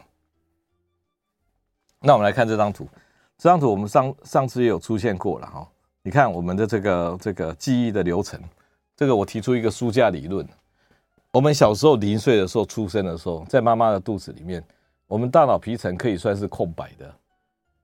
[2.05, 2.87] 那我们来看这张图，
[3.35, 5.67] 这张图我们上上次也有出现过了哈。
[6.03, 8.39] 你看我们的这个这个记忆的流程，
[8.95, 10.47] 这个我提出一个书架理论。
[11.31, 14.63] 我们小时候零岁的时候出生的时候，在妈妈的肚子里面，
[15.07, 17.11] 我们大脑皮层可以算是空白的。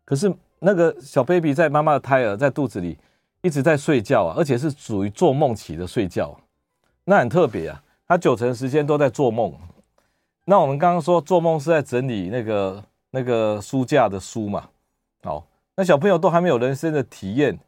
[0.06, 2.96] 可是那个小 baby 在妈妈的胎儿在肚子里
[3.42, 6.40] 一直在睡觉啊，而且是属于做梦期的睡觉，
[7.06, 7.82] 那很特别啊。
[8.08, 9.52] 他九成时间都在做梦。
[10.46, 14.70] 那我们刚刚说做梦是在整理那个那个书架的书嘛？
[15.22, 15.46] 好，
[15.76, 17.60] 那小朋友都还没有人生的体验，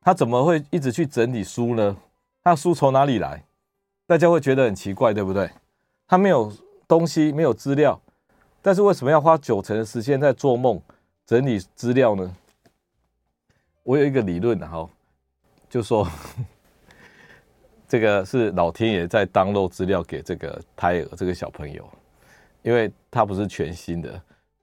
[0.00, 1.96] 他怎么会一直去整理书呢？
[2.44, 3.42] 他书从哪里来？
[4.06, 5.50] 大家会觉得很奇怪，对不对？
[6.06, 6.52] 他没有
[6.86, 8.00] 东西，没有资料，
[8.60, 10.80] 但是为什么要花九成的时间在做梦
[11.24, 12.36] 整理资料呢？
[13.82, 14.88] 我有一个理论，哈，
[15.68, 16.06] 就说
[17.88, 21.88] 这个是老天爷在 download 资料给这个胎儿这个小朋友，
[22.62, 24.20] 因为他不是全新的，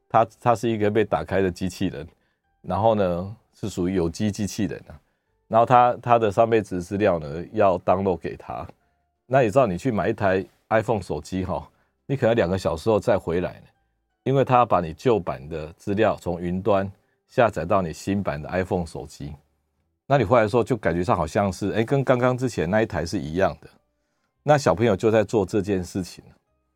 [0.10, 2.08] 他他是一个被打开的机器人，
[2.62, 5.00] 然后呢是属于有机机器人啊，
[5.48, 8.68] 然后他他的上辈子资料呢要 download 给他。
[9.26, 11.70] 那你知道，你去买一台 iPhone 手机哈，
[12.06, 13.68] 你可能两个小时后再回来呢，
[14.24, 16.90] 因为他要把你旧版的资料从云端
[17.28, 19.34] 下载到你新版的 iPhone 手机。
[20.06, 23.68] 那你回来的时候就感觉上好像是，哎，跟刚刚之前那一台是一样的。
[24.44, 26.24] 那小朋友就在做这件事情，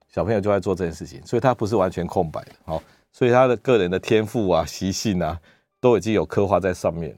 [0.10, 5.40] 小朋友就在做这件事情，所以他不是完全空白的，好，所以他的个人的天赋啊、习性啊，
[5.80, 7.16] 都已经有刻画在上面。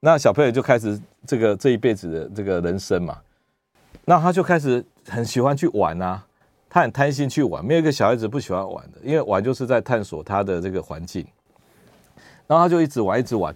[0.00, 3.18] 那小朋友就开始这个这一辈子的这个人生嘛。
[4.04, 6.26] 那他就开始很喜欢去玩啊，
[6.68, 11.26] 他很贪心去玩，没有一个小孩子不喜欢玩的，因为玩就是在探索他的这个环境。
[12.46, 13.54] 然后他就一直玩，一直玩，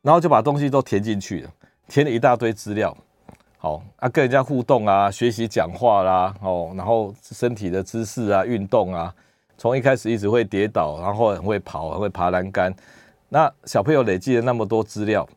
[0.00, 1.50] 然后就把东西都填进去了，
[1.86, 2.96] 填了一大堆资料。
[3.58, 9.14] 好啊，跟人家互动啊，学习讲话啦，哦，然后身体的姿势啊，运动啊，
[9.60, 12.74] 从一开始一直会跌倒，然后很会跑，很会爬栏杆。
[13.28, 15.28] 那小朋友累积了那么多资料，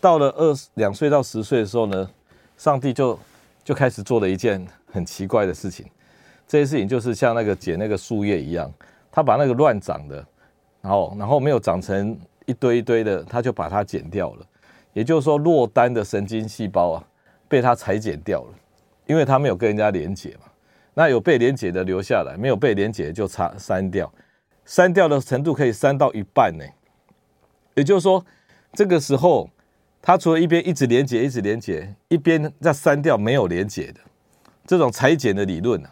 [0.00, 2.10] 到了二两岁到十岁的时候呢，
[2.56, 3.18] 上帝就。
[3.64, 5.86] 就开始做了一件很奇怪的事情，
[6.46, 8.70] 这些事情就是像那个剪那个树叶一样，
[9.10, 10.22] 他把那个乱长的，
[10.82, 14.46] 然后然后没有长成一堆一堆的，他就把它剪掉了。
[14.92, 17.04] 也就是说，落单的神经细胞啊，
[17.48, 18.50] 被他裁剪掉了，
[19.06, 20.52] 因为他没有跟人家连接嘛。
[20.94, 24.12] 那有被连结的留下来，没有被连结就擦删掉，
[24.64, 26.64] 删掉的程度可以删到一半呢。
[27.74, 28.24] 也就是说，
[28.72, 29.50] 这个时候。
[30.06, 34.00] 他除了一边一直连接，一直连接，一边在删掉没有连接的
[34.66, 35.90] 这种裁剪的理论啊，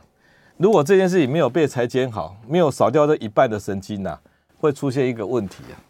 [0.59, 4.21] 如果这件事情没有被裁剪好，没有扫掉这一半的神经啊，
[4.59, 5.81] 会出现一个问题啊，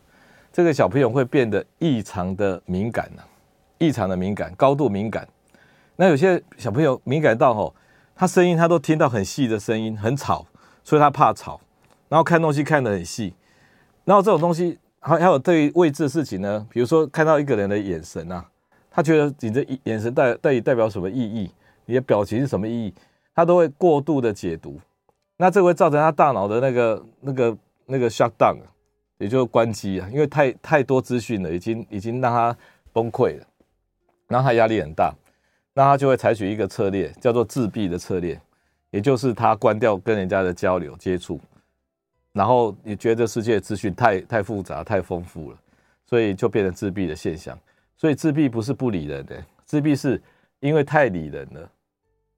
[0.53, 3.27] 这个小朋友会变得异常的敏感啊，
[3.79, 5.27] 异常的敏感，高度敏感。
[5.97, 7.75] 那有些小朋友敏感到吼，
[8.15, 10.47] 他声音他都听到很细的声音，很吵，
[10.85, 11.61] 所以他怕吵，
[12.09, 13.35] 然后看东西看得很细，
[14.05, 14.79] 然后这种东西。
[15.05, 18.47] 还还有对于未知的事情呢，比如说看到一个人的眼神啊，
[18.89, 21.51] 他觉得你的眼神代代代表什么意义，
[21.87, 22.95] 你的表情是什么意义，
[23.35, 24.81] 他都会过度的解读，
[25.39, 28.59] 那这会造成他大脑的那个那个那个 shut down，
[29.19, 32.57] 也就是关机啊，因为太太多资讯了，已经已经让他
[32.93, 33.45] 崩溃了，
[34.29, 35.13] 然后他压力很大，
[35.75, 38.39] 那他就会采取一个策略，叫做自闭的策略，
[38.91, 41.41] 也就是他关掉跟人家的交流接触。
[42.33, 45.59] 然后你觉得世界资讯太太复杂、太丰富了，
[46.07, 47.59] 所以就变成自闭的现象。
[47.97, 50.21] 所以自闭不是不理人的，自闭是
[50.61, 51.71] 因为太理人了，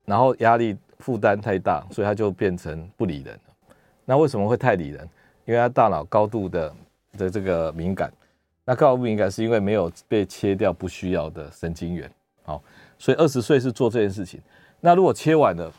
[0.05, 3.39] 然后压力负担太大，所以他就变成不理人。
[4.05, 5.09] 那为什么会太理人？
[5.45, 6.75] 因为他大脑高度的
[7.19, 8.13] 的这个敏感。
[8.65, 12.11] 那高度敏感是因为没有被切掉不需要的神经元。
[13.05, 14.41] 所以二十岁是做这件事情。
[14.81, 15.71] 那如果切完了，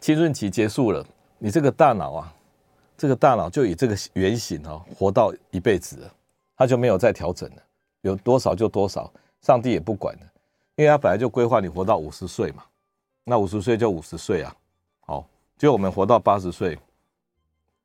[0.00, 1.06] 青春期结束了，
[1.38, 2.34] 你这个大脑啊。
[2.96, 6.12] 这个大脑就以这个原型哦，活到一辈子了，
[6.56, 7.62] 他就没有再调整了，
[8.00, 10.22] 有多少就多少，上帝也不管了，
[10.74, 12.64] 因为他本来就规划你活到五十岁嘛，
[13.24, 14.54] 那五十岁就五十岁啊，
[15.06, 15.24] 好，
[15.56, 16.76] 就我们活到八十岁，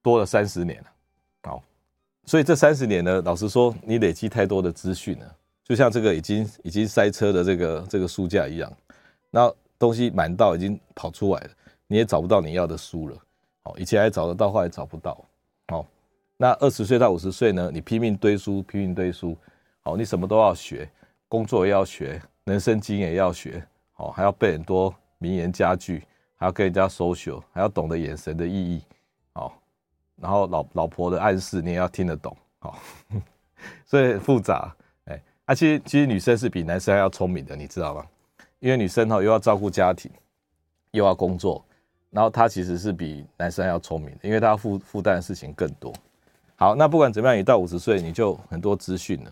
[0.02, 0.92] 多了三十年了，
[1.44, 1.64] 好，
[2.26, 5.36] 所以这三十年呢，老实说，你累积太多的资讯了，
[5.66, 8.72] 就像这个已经已经塞车的这个这个书架一样，
[9.32, 11.50] 那东西满到已经跑出来了，
[11.88, 13.18] 你也找不到你要的书了。
[13.78, 15.26] 以前还找得到，后来找不到。
[15.70, 15.84] 好，
[16.38, 17.72] 那二十岁到五十岁呢？
[17.74, 19.36] 你拼命堆书，拼命堆书。
[19.82, 20.88] 好，你什么都要学，
[21.28, 23.66] 工作也要学，人生经验也要学。
[23.94, 26.04] 好，还要背很多名言佳句，
[26.36, 28.84] 还要跟人家 social，还要懂得眼神的意义。
[29.34, 29.60] 好，
[30.18, 32.38] 然后老老婆的暗示你也要听得懂。
[32.60, 32.80] 好，
[33.84, 34.76] 所以很复杂。
[35.46, 38.06] 啊，其实其实女生是比男生还要聪明的，你知道吗？
[38.60, 40.12] 因为女生哈又要照顾家庭，
[40.92, 41.64] 又要工作。
[42.10, 45.94] 然后她其实是比男生还要聪明的，因为她负负担的事情更多。
[46.56, 49.32] 好，那不管怎么样，你到五十岁你就很多资讯了。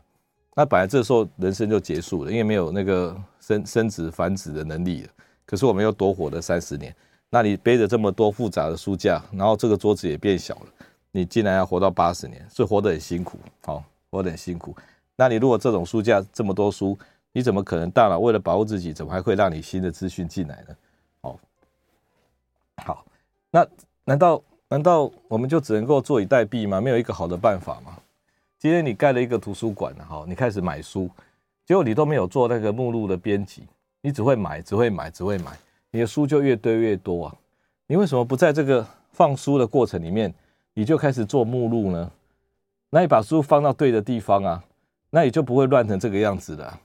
[0.56, 5.10] 那本来这时候人生就结束了，因为没有那个生生子繁殖的能力了。
[5.46, 6.96] 可是我们又多活了三十年，
[7.30, 10.68] 那你背着这么多复杂的书架，然后这个桌子也变小了，
[11.12, 13.40] 你竟然要活到八十年，所以活得很辛苦。
[13.64, 14.76] 好，活得很辛苦。
[15.16, 16.98] 那你如果这种书架这么多书，
[17.32, 20.76] 你怎么可能大脑为了保护自己，怎么还会让你新的资讯进来呢？
[21.22, 21.40] 哦，
[22.84, 23.06] 好，
[23.52, 23.68] 那
[24.06, 26.82] 难道难道我们就只能够坐以待毙吗？
[26.82, 27.98] 没有一个好的办法吗？
[28.58, 31.10] 今天你盖了一个图书馆，好，你开始买书，
[31.66, 33.64] 结果你都没有做那个目录的编辑，
[34.02, 35.52] 你只会买，只会买，只会买，
[35.92, 37.36] 你的书就越堆越多啊！
[37.88, 40.34] 你为什么不在这个放书的过程里面，
[40.74, 42.10] 你就开始做目录呢？
[42.90, 44.64] 那你把书放到对的地方啊，
[45.16, 46.80] 那也就不会乱成这个样子了。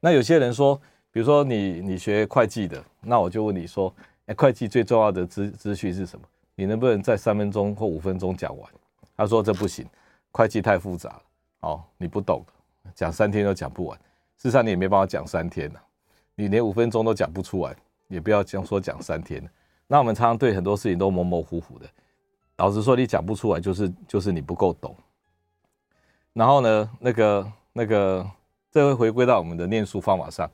[0.00, 0.74] 那有些人说，
[1.12, 3.94] 比如说你你学会计的，那我就问你说，
[4.26, 6.26] 哎，会计最重要的资资讯是什么？
[6.56, 8.68] 你能不能在三分钟或五分钟讲完？
[9.16, 9.86] 他说这不行，
[10.32, 11.22] 会计太复杂了，
[11.60, 12.44] 哦，你不懂，
[12.96, 13.96] 讲三天都讲不完。
[14.36, 15.80] 事实上你也没办法讲三天啊，
[16.34, 17.76] 你连五分钟都讲不出来，
[18.08, 19.40] 也不要讲说讲三天。
[19.86, 21.86] 那我们常常对很多事情都模模糊糊的，
[22.56, 24.96] 老实说你讲不出来，就是就是你不够懂。
[26.32, 28.28] 然后呢，那个那个，
[28.72, 30.50] 这会回归到我们的念书方法上。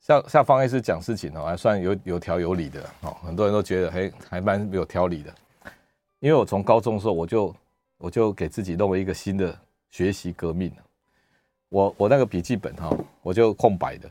[0.00, 3.16] 像像方医师讲事情哦，还算有有条有理的哦。
[3.22, 5.32] 很多人都觉得嘿，还蛮有条理的。
[6.18, 7.54] 因为我从高中的时候，我就
[7.98, 9.56] 我就给自己弄了一个新的
[9.88, 10.72] 学习革命。
[11.68, 12.90] 我我那个笔记本哈，
[13.22, 14.10] 我就空白的，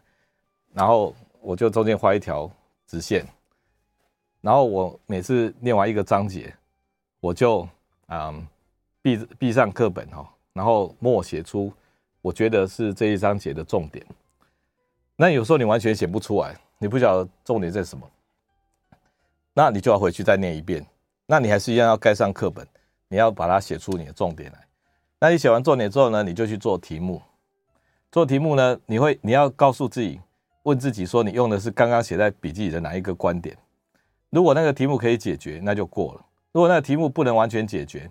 [0.71, 2.49] 然后我就中间画一条
[2.88, 3.25] 直线，
[4.39, 6.54] 然后我每次念完一个章节，
[7.19, 7.67] 我就
[8.08, 8.47] 嗯
[9.01, 11.73] 闭闭上课本哈，然后默写出
[12.25, 14.03] 我觉得是这一章节的重点。
[15.15, 18.09] 那有时候你完全写不出来，你不晓得重点在什么，
[19.53, 20.83] 那你就要回去再念一遍。
[21.27, 22.67] 那你还是一样要盖上课本，
[23.09, 24.57] 你要把它写出你的重点来。
[25.19, 27.21] 那你写完重点之后呢，你就去做题目。
[28.11, 30.19] 做题目呢，你会你要告诉自己，
[30.63, 33.55] 问自己说，你用的是刚刚写在笔记里的哪一个观点？
[34.31, 38.09] 如果那个题目可以解决，那就过了；如果那个题目不能完全解决，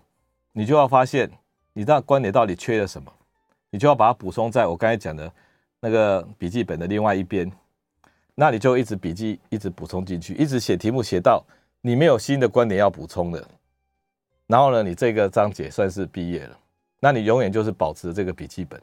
[0.52, 1.28] 你就要发现
[1.72, 3.12] 你那观点到底缺了什么，
[3.74, 5.32] 你就要把它补充在我刚才讲的。
[5.80, 7.50] 那个笔记本的另外一边，
[8.36, 11.44] 那你就一直笔记，一直补充进去，一直写题目，写到
[11.80, 13.46] 你没有新的观点要补充的，
[14.46, 16.58] 然后呢，你这个章节算是毕业了。
[17.00, 18.80] 那你永远就是保持这个笔记本，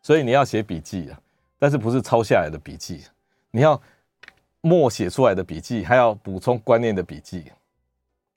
[0.00, 1.20] 所以你要写笔记啊，
[1.58, 3.02] 但是不是抄下来的笔记，
[3.50, 3.78] 你要
[4.62, 7.44] 默写出来的笔记，还要补充观念的笔记。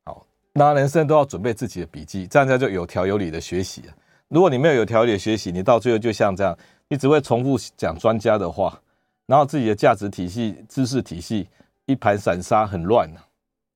[0.03, 3.85] 好，那人生都要准备自己的笔记，这样叫做有条有理的学习。
[4.29, 6.57] 如果你没有有条理的学习，你到最后就像这样。
[6.89, 8.81] 你只会重复讲专家的话，
[9.25, 11.45] 然后自己的价值体系、知识体系
[11.85, 13.09] 一盘散沙，很乱，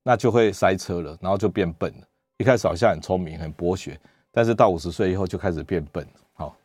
[0.01, 2.07] 那就会塞车了，然后就变笨了。
[2.37, 3.99] 一开始好像很聪明、很博学，
[4.31, 6.07] 但是到五十岁以后就开始变笨。
[6.31, 6.55] 好，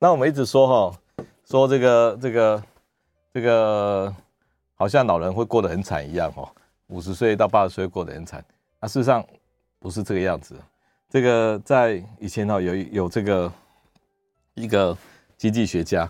[0.00, 0.98] 那我们一直说哈，
[1.48, 2.64] 说这个、这个、
[3.32, 4.12] 这个，
[4.74, 6.48] 好像老人会过得很惨一样哦。
[6.88, 8.44] 五十岁到八十岁过得很惨，
[8.80, 9.24] 那事实上。
[9.82, 10.54] 不是这个样子，
[11.10, 13.52] 这个在以前哈有有这个
[14.54, 14.96] 一个
[15.36, 16.08] 经济学家，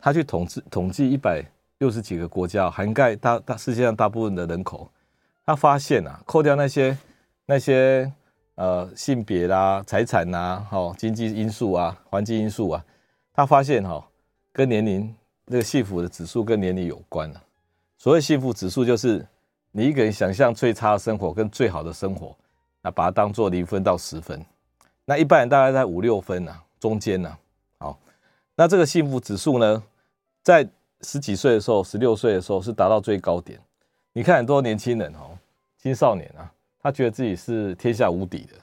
[0.00, 1.40] 他去统计统计一百
[1.78, 4.90] 六十几个国家，涵盖大大世界上大部分的人口，
[5.46, 6.98] 他发现啊，扣掉那些
[7.46, 8.12] 那些
[8.56, 12.84] 呃性别啦、财产呐、哈经济因素啊、环境因素啊，
[13.32, 14.04] 他发现哈
[14.52, 15.14] 跟年龄
[15.46, 17.40] 那个幸福的指数跟年龄有关了。
[17.98, 19.24] 所谓幸福指数，就是
[19.72, 22.36] 你一个人想象最差的生活跟最好的生活。
[22.84, 24.44] 那把它当做零分到十分，
[25.04, 27.38] 那一般人大概在五六分啊，中间呢。
[27.78, 27.96] 好，
[28.56, 29.80] 那这个幸福指数呢，
[30.42, 30.68] 在
[31.02, 33.56] 十几岁的时候，十六岁的时候是达到最高点。
[34.12, 35.38] 你看很多年轻人哦，
[35.78, 38.54] 青少年啊，他觉得自己是天下无敌的，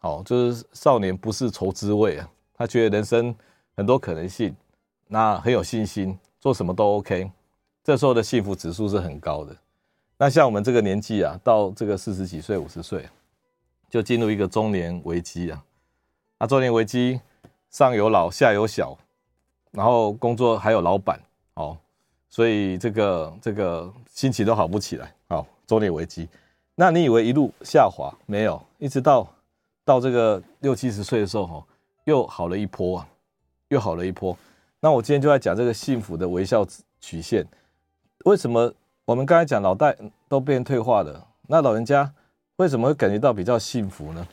[0.00, 3.32] 好，就是少年不识愁滋味啊，他觉得人生
[3.76, 4.52] 很多可能性，
[5.06, 7.30] 那很有信心，做什么都 OK。
[7.84, 9.56] 这时候的幸福指数是很高的。
[10.16, 13.04] 那像我们这个年纪啊，到这个四十几岁、五十岁。
[13.90, 15.64] 就进入一个中年危机啊！
[16.40, 17.20] 那中年危机，
[17.70, 18.98] 上有老，下有小，
[19.70, 21.20] 然后工作还有老板，
[21.54, 21.78] 哦，
[22.28, 25.14] 所以这个这个心情都好不起来。
[25.28, 26.28] 好，中年危机，
[26.74, 28.60] 那你以为一路下滑没有？
[28.78, 29.32] 一直到
[29.84, 31.66] 到这个六七十岁的时候，哈，
[32.02, 33.08] 又好了一波啊，
[33.68, 34.36] 又好了一波。
[34.80, 36.66] 那我今天就在讲这个幸福的微笑
[37.00, 37.46] 曲线。
[38.24, 38.74] 为什么
[39.04, 39.96] 我们刚才讲老代
[40.28, 41.26] 都变退化了？
[41.46, 42.12] 那老人家？
[42.56, 44.26] 为什么会感觉到比较幸福呢？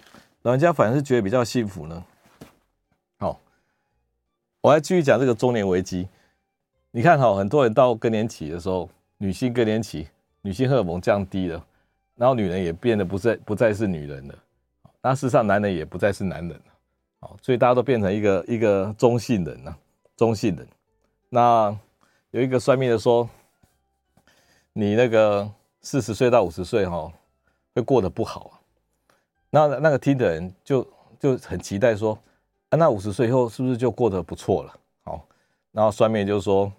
[0.43, 2.03] 老人家反而是觉得比较幸福呢？
[3.19, 3.39] 好，
[4.61, 6.07] 我还继续讲这个中年危机。
[6.91, 10.07] 你看哈，很多人到更年期的时候，女性更年期，
[10.41, 11.65] 女性荷尔蒙降低了，
[12.15, 14.35] 然后女人也变得不再不再是女人了。
[15.01, 16.63] 那事实上，男人也不再是男人了。
[17.21, 19.77] 好，所以大家都变成一个一个中性人了，
[20.15, 20.67] 中性人。
[21.27, 21.75] 那
[22.29, 23.27] 有一个算命的说，
[24.73, 25.49] 你那个
[25.81, 27.11] 四十岁到五十岁哈。
[27.73, 28.59] 会过得不好。
[29.49, 30.85] 那那个听的人就
[31.17, 32.19] 就很期待说，
[32.67, 34.77] 啊，那五十岁以后是不是就过得不错了？
[35.05, 35.25] 好，
[35.71, 36.69] 然后算命就说，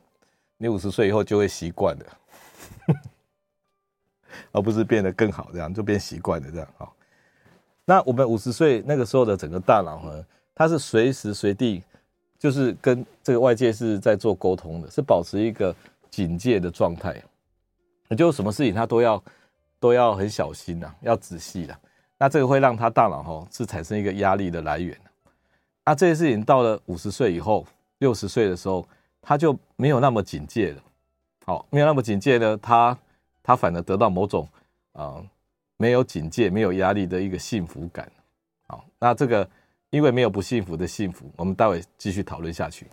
[0.58, 2.06] 你五十岁以后就会习惯的，
[4.52, 6.68] 而不是变得更好，这样就变习惯的这样。
[6.76, 6.94] 好，
[7.86, 11.82] 那我们五十岁那个时候的整个大脑呢，它是随时随地
[12.38, 15.74] 就是跟这个外界是在做沟通的，是保持一个
[16.10, 17.22] 警戒的状态。
[18.12, 19.22] 也就什么事情他都要
[19.80, 21.74] 都要很小心呐，要仔细的。
[22.18, 24.94] 那这个会让他大脑哈是产生一个压力的来源。
[25.82, 27.66] 那这些事情到了五十岁以后、
[28.00, 28.86] 六十岁的时候，
[29.22, 30.82] 他就没有那么警戒了。
[31.46, 32.96] 好，没有那么警戒呢，他
[33.42, 34.46] 他反而得到某种
[34.92, 35.24] 啊
[35.78, 38.12] 没有警戒、没有压力的一个幸福感。
[38.68, 39.48] 好，那这个
[39.88, 42.86] 因为没有不幸福的幸福，我们待会继续讨论下去。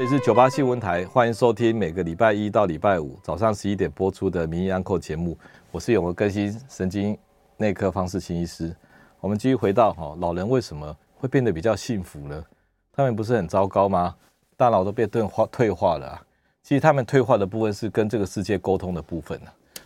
[0.00, 5.36] 这里是九八新闻台，欢迎收听每个礼拜一到礼拜五早上十一点播出的《名医安扣》节目。
[5.70, 7.14] 我是永和更新神经
[7.58, 8.74] 内科方世清医师。
[9.20, 12.42] 我们继续回到哈，老人为什么会变得比较幸福呢？
[12.90, 14.16] 他们不是很糟糕吗？
[14.56, 16.22] 大脑都被退化退化了啊。
[16.62, 19.38] 其实他们退化的部分是跟这个世界沟通的部分，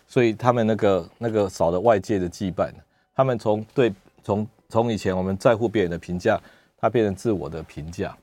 [0.07, 2.71] 所以他们那个那个少了外界的羁绊，
[3.17, 3.93] 他们从对
[4.23, 6.41] 从从以前我们在乎别人的评价，
[6.79, 8.17] 他变成自我的评价。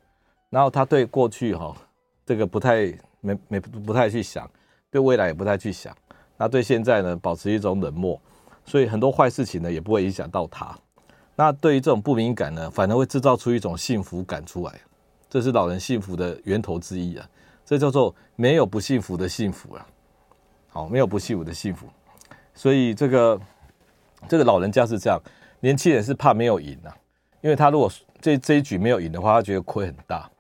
[0.52, 1.76] 然后他对过去哈，
[2.24, 4.48] 这个不太没没不太去想，
[4.92, 5.96] 对未来也不太去想。
[6.38, 8.22] 那对现在呢，保持一种冷漠，
[8.66, 10.78] 所以很多坏事情呢也不会影响到他。
[11.36, 14.80] 那对于这种不敏感呢，反而会制造出一种幸福感出来。
[15.30, 17.28] 这是老人幸福的源头之一啊。
[17.64, 19.88] 这叫做没有不幸福的幸福啊。
[20.68, 21.88] 好，没有不幸福的幸福。
[22.54, 23.40] 所以这个
[24.28, 25.20] 这个老人家是这样，
[25.60, 26.96] 年轻人是怕没有赢啊，
[27.42, 30.31] 因为他如果这这一局没有赢的话，他觉得亏很大。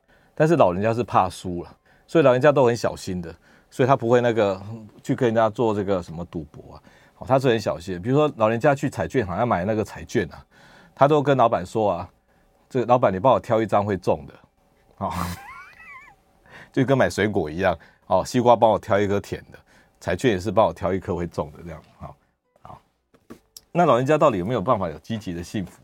[0.41, 1.77] 但是老人家是怕输了，
[2.07, 3.31] 所以老人家都很小心的，
[3.69, 4.59] 所以他不会那个
[5.03, 6.81] 去跟人家做这个什么赌博啊，
[7.19, 8.01] 哦，他是很小心。
[8.01, 10.43] 比如说老人家去彩券行要买那个彩券啊，
[10.95, 12.09] 他都跟老板说啊，
[12.67, 14.33] 这个老板你帮我挑一张会中的，
[14.97, 15.13] 哦，
[16.73, 17.77] 就跟买水果一样，
[18.07, 19.59] 哦，西瓜帮我挑一颗甜的，
[19.99, 22.15] 彩券也是帮我挑一颗会中的这样，好，
[22.63, 22.81] 好，
[23.71, 25.83] 那老人家到底有没有办法有积极的幸福？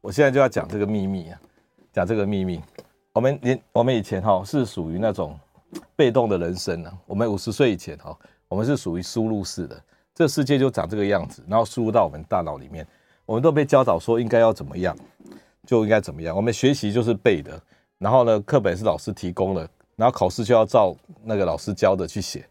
[0.00, 1.38] 我现在就要讲这个秘密啊，
[1.92, 2.62] 讲这个秘密。
[3.12, 5.38] 我们年我们以前哈是属于那种
[5.96, 6.92] 被动的人生呢。
[7.06, 9.82] 我们五十岁以前哈，我们是属于输入式的，
[10.14, 12.86] 这世界就长这个样子，然后输入到我们大脑里面，
[13.26, 14.96] 我们都被教导说应该要怎么样，
[15.66, 16.36] 就应该怎么样。
[16.36, 17.60] 我们学习就是背的，
[17.98, 20.94] 然后呢，课本是老师提供的，然后考试就要照
[21.24, 22.46] 那个老师教的去写。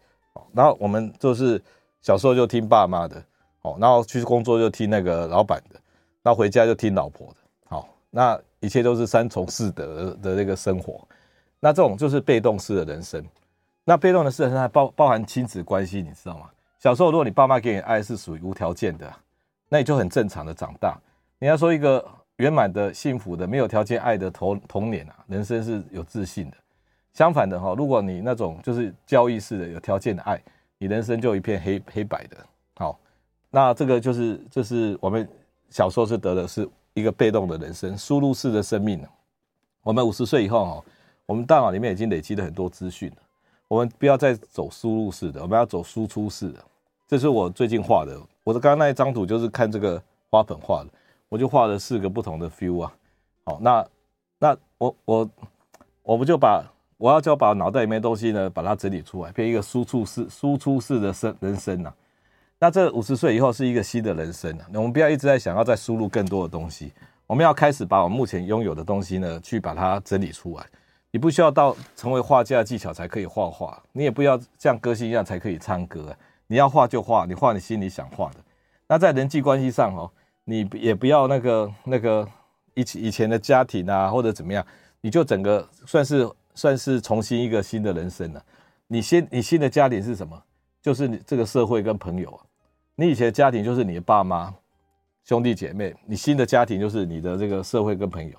[0.52, 1.62] 然后我们就是
[2.02, 3.16] 小时候就听爸妈的，
[3.62, 5.80] 哦，然后去工作就听那个老板的，
[6.22, 7.36] 然后回家就听老婆的。
[7.64, 8.38] 好，那。
[8.60, 11.06] 一切都是三从四德的这个生活，
[11.58, 13.24] 那这种就是被动式的人生。
[13.84, 16.50] 那被动的人生还包包含亲子关系，你知道吗？
[16.78, 19.10] 小时候如果你爸妈给你爱是属于无条件的，
[19.68, 20.98] 那你就很正常的长大。
[21.38, 22.06] 你要说一个
[22.36, 26.56] 圆满的、幸福的、没有条件爱的童童年啊，人生是有自信的。
[27.14, 30.40] 相反的哈，如果你那种就是交易式的、有条件的爱，
[30.76, 32.36] 你人生就一片黑黑白的。
[32.76, 33.00] 好，
[33.50, 35.26] 那这个就是就是我们
[35.70, 36.68] 小时候是得的是。
[36.94, 39.04] 一个被动的人生，输入式的生命。
[39.82, 40.84] 我们五十岁以后哈，
[41.26, 43.10] 我们大脑里面已经累积了很多资讯。
[43.68, 46.58] 我们不要再走输入式的，我们要走输出式的。
[47.06, 48.20] 这是我最近画的。
[48.42, 50.90] 我的刚刚那一张图就是看这个花粉画的，
[51.28, 52.92] 我就画了四个不同的 feel 啊。
[53.44, 53.86] 好，那
[54.38, 55.30] 那我我
[56.02, 56.64] 我不就把
[56.96, 61.92] 我要就把脑袋里面的东西呢，把它整理出来，变一个输出式输出式的生人生呐。
[62.62, 64.66] 那这五十岁以后是一个新的人生啊！
[64.74, 66.92] 我们不要一直在想要再输入更多的东西，
[67.26, 70.66] 我们要开始把我们目前拥有的东西呢，去把它整理出来。
[71.10, 76.14] 你不需要到成为画家的技巧才可以画画，你也不要像歌星一样才可以唱歌。
[76.48, 78.36] 你要画就画，你画你心里想画的。
[78.86, 80.10] 那在人际关系上哦，
[80.44, 82.28] 你也不要那个那个
[82.74, 84.62] 以前以前的家庭啊，或者怎么样，
[85.00, 88.44] 你就整个算是算是重新一个新的人生了。
[88.86, 90.38] 你新你新的家庭是什么？
[90.82, 92.44] 就是你这个社会跟朋友啊。
[93.00, 94.54] 你以前的家庭就是你的爸妈、
[95.24, 98.36] 兄弟姐妹，你新的家庭就是你的这个社会跟朋友。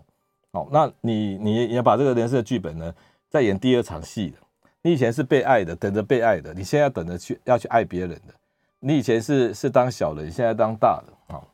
[0.54, 2.94] 好，那你你也把这个人生的剧本呢，
[3.28, 4.38] 再演第二场戏的。
[4.84, 8.34] 你以前是被爱的，等着被爱的，你现在等着去要去爱别人的。
[8.80, 11.34] 你以前是是当小人，你现在当大的。
[11.34, 11.48] 好，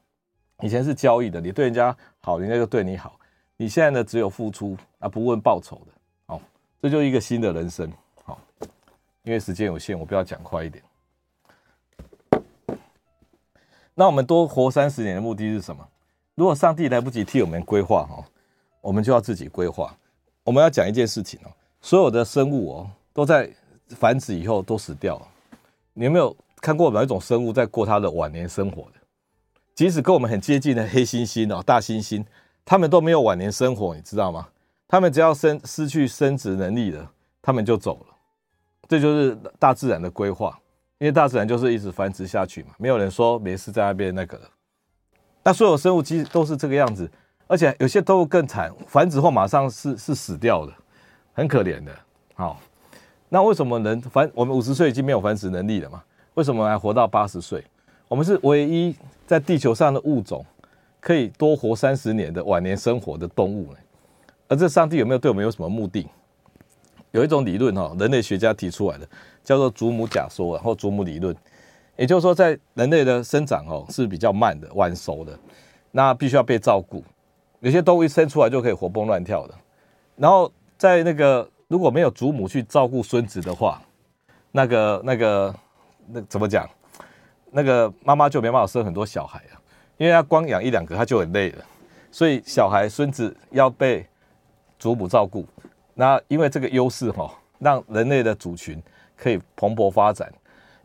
[0.59, 3.17] 以前是交易的，你对人家好，人家就对你好。
[3.55, 5.93] 你现在呢，只有付出而不问报酬的。
[6.25, 6.41] 好，
[6.81, 7.89] 这就是一个新的人生。
[8.25, 8.37] 好，
[9.23, 10.83] 因为时间有限，我不要讲快一点。
[13.99, 15.83] 那我们多活三十年的目的是什么？
[16.35, 18.23] 如果上帝来不及替我们规划哈，
[18.79, 19.91] 我们就要自己规划。
[20.43, 21.49] 我们要讲一件事情哦，
[21.81, 23.49] 所有的生物哦都在
[23.87, 25.27] 繁殖以后都死掉了。
[25.93, 28.99] 你有没有看过哪一种生物在过它的晚年生活的？
[29.73, 32.23] 即使跟我们很接近的黑猩猩哦，大猩猩，
[32.63, 34.47] 他们都没有晚年生活，你知道吗？
[34.87, 38.15] 他们只要生失去生殖能力了，他们就走了。
[38.87, 40.57] 这就是大自然的规划，
[40.99, 44.39] 因为大自然就是一直繁殖下去嘛，没有人说没事在那边那个。
[45.43, 47.09] 那所有生物其实都是这个样子，
[47.45, 50.73] 而且有些动物更惨，繁殖后马上是是死掉的，
[51.33, 51.95] 很可怜的。
[52.33, 52.59] 好，
[53.29, 56.03] 那为什么人繁我们五十岁已经没有繁殖能力了嘛？
[56.33, 57.63] 为什么还活到八十岁？
[58.07, 58.95] 我们是唯一
[59.25, 60.45] 在地球上的物种，
[60.99, 63.77] 可以多活三十年的晚年生活的动物呢。
[64.47, 66.07] 而这上帝有没有对我们有什么目的？
[67.11, 69.07] 有一种理论哈，人类学家提出来的，
[69.47, 71.33] 叫做祖母假说，然后祖母理论，
[71.95, 75.39] 也就是说，在人类的生长哦是比较慢的、晚熟的，
[75.89, 77.01] 那必须要被照顾。
[77.61, 79.53] 有些动物一生出来就可以活蹦乱跳的，
[80.17, 83.81] 然后在那个如果没有祖母去照顾孙子的话，
[84.51, 85.55] 那个那个
[86.07, 86.69] 那怎么讲？
[87.49, 89.55] 那个妈妈就没办法生很多小孩啊，
[89.95, 91.63] 因为她光养一两个，她就很累了。
[92.11, 94.05] 所以小孩、孙子要被
[94.77, 95.45] 祖母照顾。
[95.93, 98.77] 那因为这个优势哈，让人类的族群
[99.17, 100.31] 可以蓬勃发展。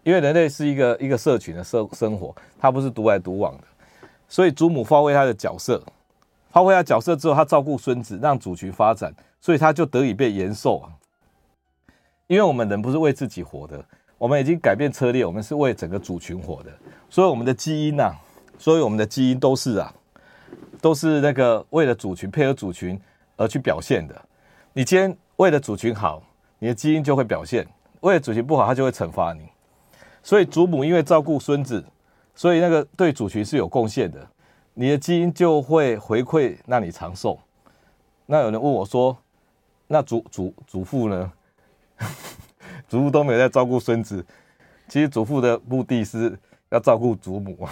[0.03, 3.65] 因为人类是一个一个社群的生生活，它不是独来独往的。
[4.27, 5.81] 所以祖母发挥她的角色，
[6.51, 10.91] 发挥她角色之后，她照顾孙子，让族群发展，所以她就得以被延寿啊。
[12.27, 13.85] 因为我们人不是为自己活的。
[14.19, 16.71] 我们已经改变车列，我们是为整个族群活的，
[17.11, 18.15] 所以我们的基因呐，
[18.57, 19.93] 所以我们的基因都是啊，
[20.81, 22.97] 都是那个为了族群配合族群
[23.37, 24.15] 而去表现的。
[24.73, 26.23] 你今天为了族群好，
[26.61, 27.65] 你的基因就会表现；
[28.03, 29.49] 为了族群不好，它就会惩罚你。
[30.23, 31.85] 所以祖母因为照顾孙子，
[32.35, 34.25] 所以那个对主群是有贡献的，
[34.75, 37.39] 你的基因就会回馈让你长寿。
[38.27, 39.17] 那有人问我说，
[39.89, 41.33] 那祖祖祖父呢？
[42.89, 44.25] 祖父都没有在照顾孙子，
[44.89, 46.39] 其实祖父的目的是
[46.71, 47.67] 要照顾祖母，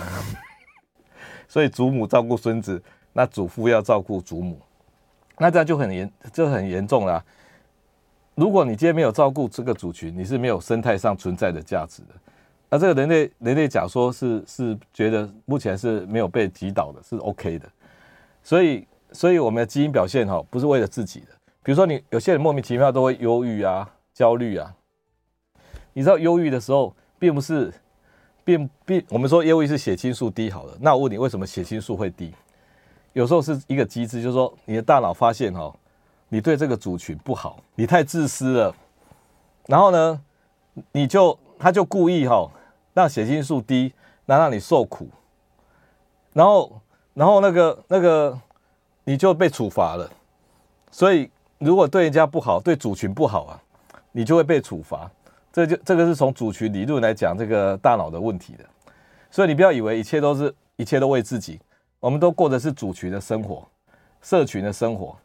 [1.46, 4.58] 所以祖母照顾孙子，那祖父要照顾祖母，
[5.38, 7.24] 那这样就很严，就很严重了。
[8.40, 12.14] 如果你今天没有照顾这个族群，你是没有生态上存在的价值的。
[12.70, 17.68] 那这个人类人类假说是是觉得目前是没有被击倒的，是 OK 的。
[18.42, 21.26] 所以，所以我们的基因表现哈，不是为了自己的。
[21.62, 24.74] 比如说，你有些人莫名其妙都会忧郁啊、焦虑啊。
[25.92, 27.70] 你知道忧郁的时候，并不是，
[28.42, 30.74] 并并我们说忧郁是血清素低好了。
[30.80, 32.32] 那我问你，为什么血清素会低？
[33.12, 35.70] 有时候是一个机制，就是说你的大脑发现哈，
[36.30, 38.74] 你对这个族群不好，你太自私了。
[39.66, 40.20] 然后呢，
[40.92, 42.50] 你就他就故意哈
[42.94, 43.92] 让血清素低，
[44.24, 45.06] 那让你受苦。
[46.32, 46.80] 然后
[47.12, 48.40] 然后那个那个
[49.04, 50.10] 你就被处罚了。
[50.90, 53.60] 所以如果对人家不好，对族群不好啊，
[54.12, 55.10] 你就会被处罚。
[55.52, 58.64] 这就这个是从族群理论来讲这个大脑的问题的，
[59.32, 61.60] 所以你不要以为一切都是一切都为自己，
[61.98, 63.66] 我们都过的是族群的生活、
[64.22, 65.16] 社群的生活，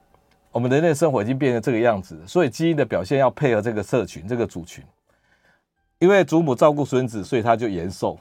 [0.55, 4.81] 我们人类生活已经变成这个样子，所以基因的表现要配合这个社群、这个族群。
[5.99, 8.17] 因为祖母照顾孙子，所以他就延寿。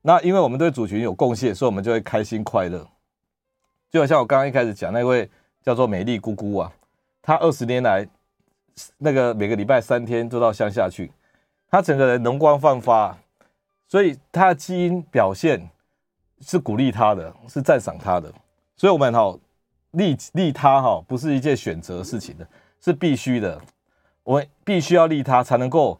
[0.00, 2.86] 那因为我们对族群有贡献，所以我们就会开心快乐。
[3.90, 5.28] 就好像我刚刚一开始讲那位
[5.64, 6.72] 叫做美丽姑姑啊，
[7.20, 8.06] 她二十年来
[8.98, 11.10] 那个每个礼拜三天都到乡下去。
[11.68, 13.18] 她整个人容光焕发，
[13.88, 15.68] 所以她的基因表现
[16.40, 18.32] 是鼓励她的，是赞赏她的。
[18.76, 19.36] 所以，我们好
[19.94, 22.46] 利利他哈不是一件选择事情的，
[22.80, 23.60] 是必须的。
[24.22, 25.98] 我们必须要利他，才能够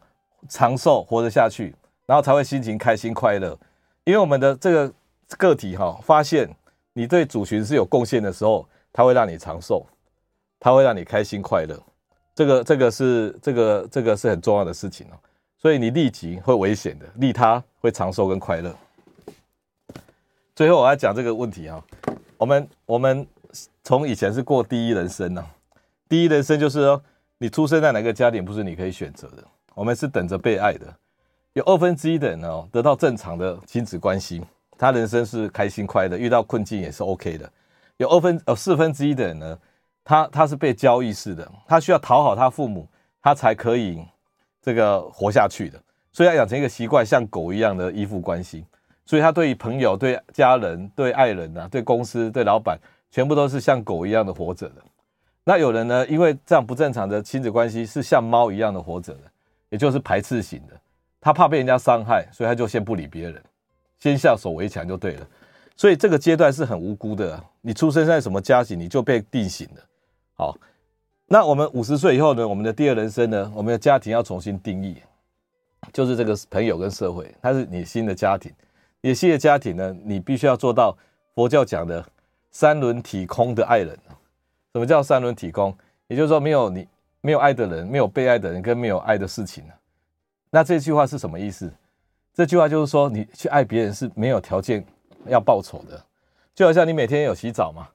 [0.49, 1.75] 长寿活得下去，
[2.05, 3.57] 然后才会心情开心快乐。
[4.03, 4.93] 因为我们的这个
[5.37, 6.49] 个体哈发现
[6.93, 9.85] 你对族群是有贡献的时候，它会让你长寿，
[10.59, 11.79] 它会让你开心快乐。
[12.33, 15.17] 这个这个是这个这个是很重要的事情哦。
[15.57, 18.75] 所以你利己会危险的，利他会长寿跟快乐。
[20.55, 21.83] 最后我要讲这个问题啊，
[22.37, 23.27] 我们我们
[23.85, 25.45] 从以前是过第一人生呢，
[26.09, 26.99] 第一人生就是说
[27.37, 29.43] 你出生在哪个家庭不是你可以选择的，
[29.75, 30.91] 我们是等着被爱的。
[31.53, 34.41] 有二分之一的人哦得到正常的亲子关系，
[34.75, 37.47] 他人生是开心快乐，遇到困境也是 OK 的。
[37.97, 39.57] 有二分呃四分之一的人呢，
[40.03, 42.89] 他他是被交易式的，他需要讨好他父母，
[43.21, 44.03] 他才可以。
[44.63, 45.79] 这个活下去的，
[46.11, 48.65] 所以要养成一个习惯，像狗一样的依附关系。
[49.05, 52.75] 所以他对于朋友、对家人、对爱人啊、对公司、对老板，
[53.15, 54.83] 全部都是像狗一样的活着的。
[55.45, 59.21] 那有人呢，因为这样不正常的亲子关系是像猫一样的活着的，
[59.69, 60.77] 也就是排斥型的。
[61.21, 63.41] 他怕被人家伤害，所以他就先不理别人，
[63.99, 65.25] 先下手为强就对了。
[65.77, 67.41] 所以这个阶段是很无辜的。
[67.61, 69.81] 你出生在什么家庭，你就被定型了。
[70.33, 70.57] 好。
[71.25, 72.45] 那我们五十岁以后呢？
[72.45, 73.49] 我们的第二人生呢？
[73.55, 74.97] 我们的家庭要重新定义，
[75.93, 78.51] 就是这个朋友跟社会，它是你新的家庭。
[78.99, 80.95] 你的家庭呢，你必须要做到
[81.33, 82.05] 佛教讲的
[82.55, 83.89] 三轮体空的爱人。
[84.71, 85.77] 什么叫三轮体空？
[86.07, 86.87] 也就是说，没有你，
[87.19, 89.65] 没有爱的人，没有被爱的人，跟没有爱的事情。
[90.51, 91.69] 那这句话是什么意思？
[92.33, 94.85] 这句话就是说，你去爱别人是没有条件
[95.25, 96.01] 要报酬的。
[96.53, 97.89] 就好像你每天有洗澡嘛，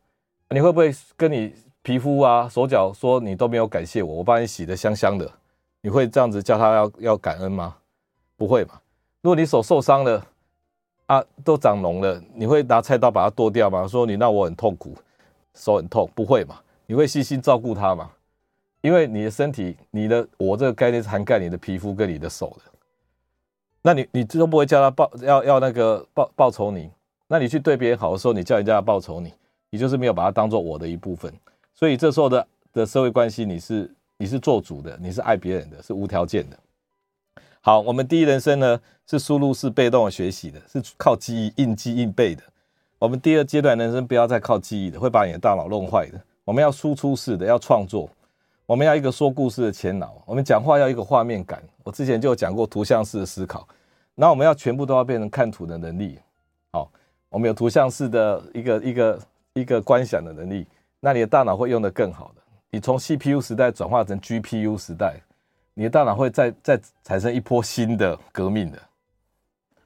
[0.50, 5.26] 你会不会跟你皮肤啊、手脚说你都没有感谢我，我帮你洗得香香的，
[5.80, 7.78] 你会这样子叫他要要感恩吗？
[8.36, 8.78] 不会嘛。
[9.22, 10.22] 如果你手受伤了
[11.10, 13.84] 啊，都长脓了，你会拿菜刀把它剁掉吗？
[13.88, 14.94] 说你让我很痛苦，
[15.54, 16.60] 手很痛，不会嘛。
[16.86, 18.12] 你会细心照顾它吗？
[18.80, 22.70] 因为你的身体，你的我这个概念是涵盖你的皮肤跟你的手的。
[23.82, 26.88] 那你你都不会叫他报要要那个报报酬你。
[27.26, 29.34] 那你去对别人好的时候，你叫人家报酬你，
[29.68, 31.34] 你就是没有把它当做我的一部分。
[31.74, 36.56] 所以这时候的的社会关系，你是你是做主的，你是爱别人的，是无条件的。
[37.62, 42.42] 好，我们第一人生呢是输入式被动的学习的，是靠记忆硬记硬背的。
[42.98, 46.20] 我们第二阶段人生不要再靠记忆的，会把你的大脑弄坏的。
[46.44, 48.08] 我们要输出式的，要创作。
[48.66, 51.62] 我们要一个说故事的前脑，我们讲话要一个画面感。
[51.82, 53.68] 我之前就有讲过图像式的思考，
[54.14, 56.18] 那我们要全部都要变成看图的能力。
[56.72, 56.90] 好。
[57.28, 59.20] 我们有图像式的一个一个
[59.52, 60.66] 一个观想的能力，
[60.98, 62.42] 那你的大脑会用得更好的。
[62.70, 65.14] 你从 CPU 时代转化成 GPU 时代，
[65.74, 68.78] 你的大脑会再再产生一波新的革命的。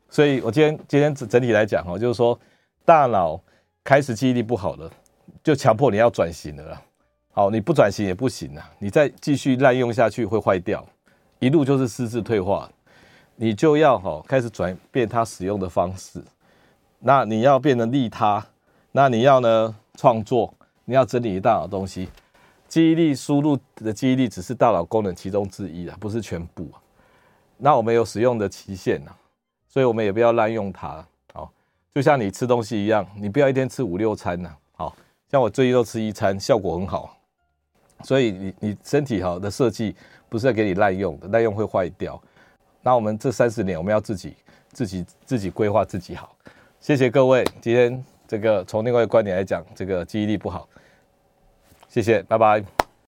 [0.09, 2.39] 所以我今天今天整体来讲哈，就是说
[2.85, 3.41] 大脑
[3.83, 4.91] 开始记忆力不好了，
[5.43, 6.81] 就强迫你要转型了。
[7.33, 10.87] 好，你不转型也不行啊，你再继续滥用下去会坏掉，
[11.41, 12.71] 一路就是失智退化。
[13.37, 16.23] 你就要哈开始转变它使用的方式。
[17.01, 18.47] 那你要变得利他，
[18.93, 20.55] 那你要呢创作，
[20.85, 22.09] 你要整理一大脑东西，
[22.75, 26.83] 记忆力输入的记忆力只是大脑功能其中之一啊，不是全部啊。
[27.57, 29.13] 那我们有使用的期限呐，
[29.69, 31.07] 所以我们也不要滥用它。
[31.33, 31.49] 好，
[31.95, 34.53] 就像你吃东西一样，你不要一天吃五六餐呐。
[34.73, 34.93] 好，
[35.31, 37.17] 像我最近都吃一餐，效果很好。
[38.03, 39.95] 所以你你身体好的设计
[40.29, 42.21] 不是要给你滥用的，滥用会坏掉。
[42.83, 44.35] 那我们这三十年，我们要自己
[44.73, 46.37] 自己自己规划自己好。
[46.81, 50.69] 谢谢各位，今天这个从另外一个观点来讲，这个记忆力不好。
[51.95, 52.84] 谢谢，拜拜。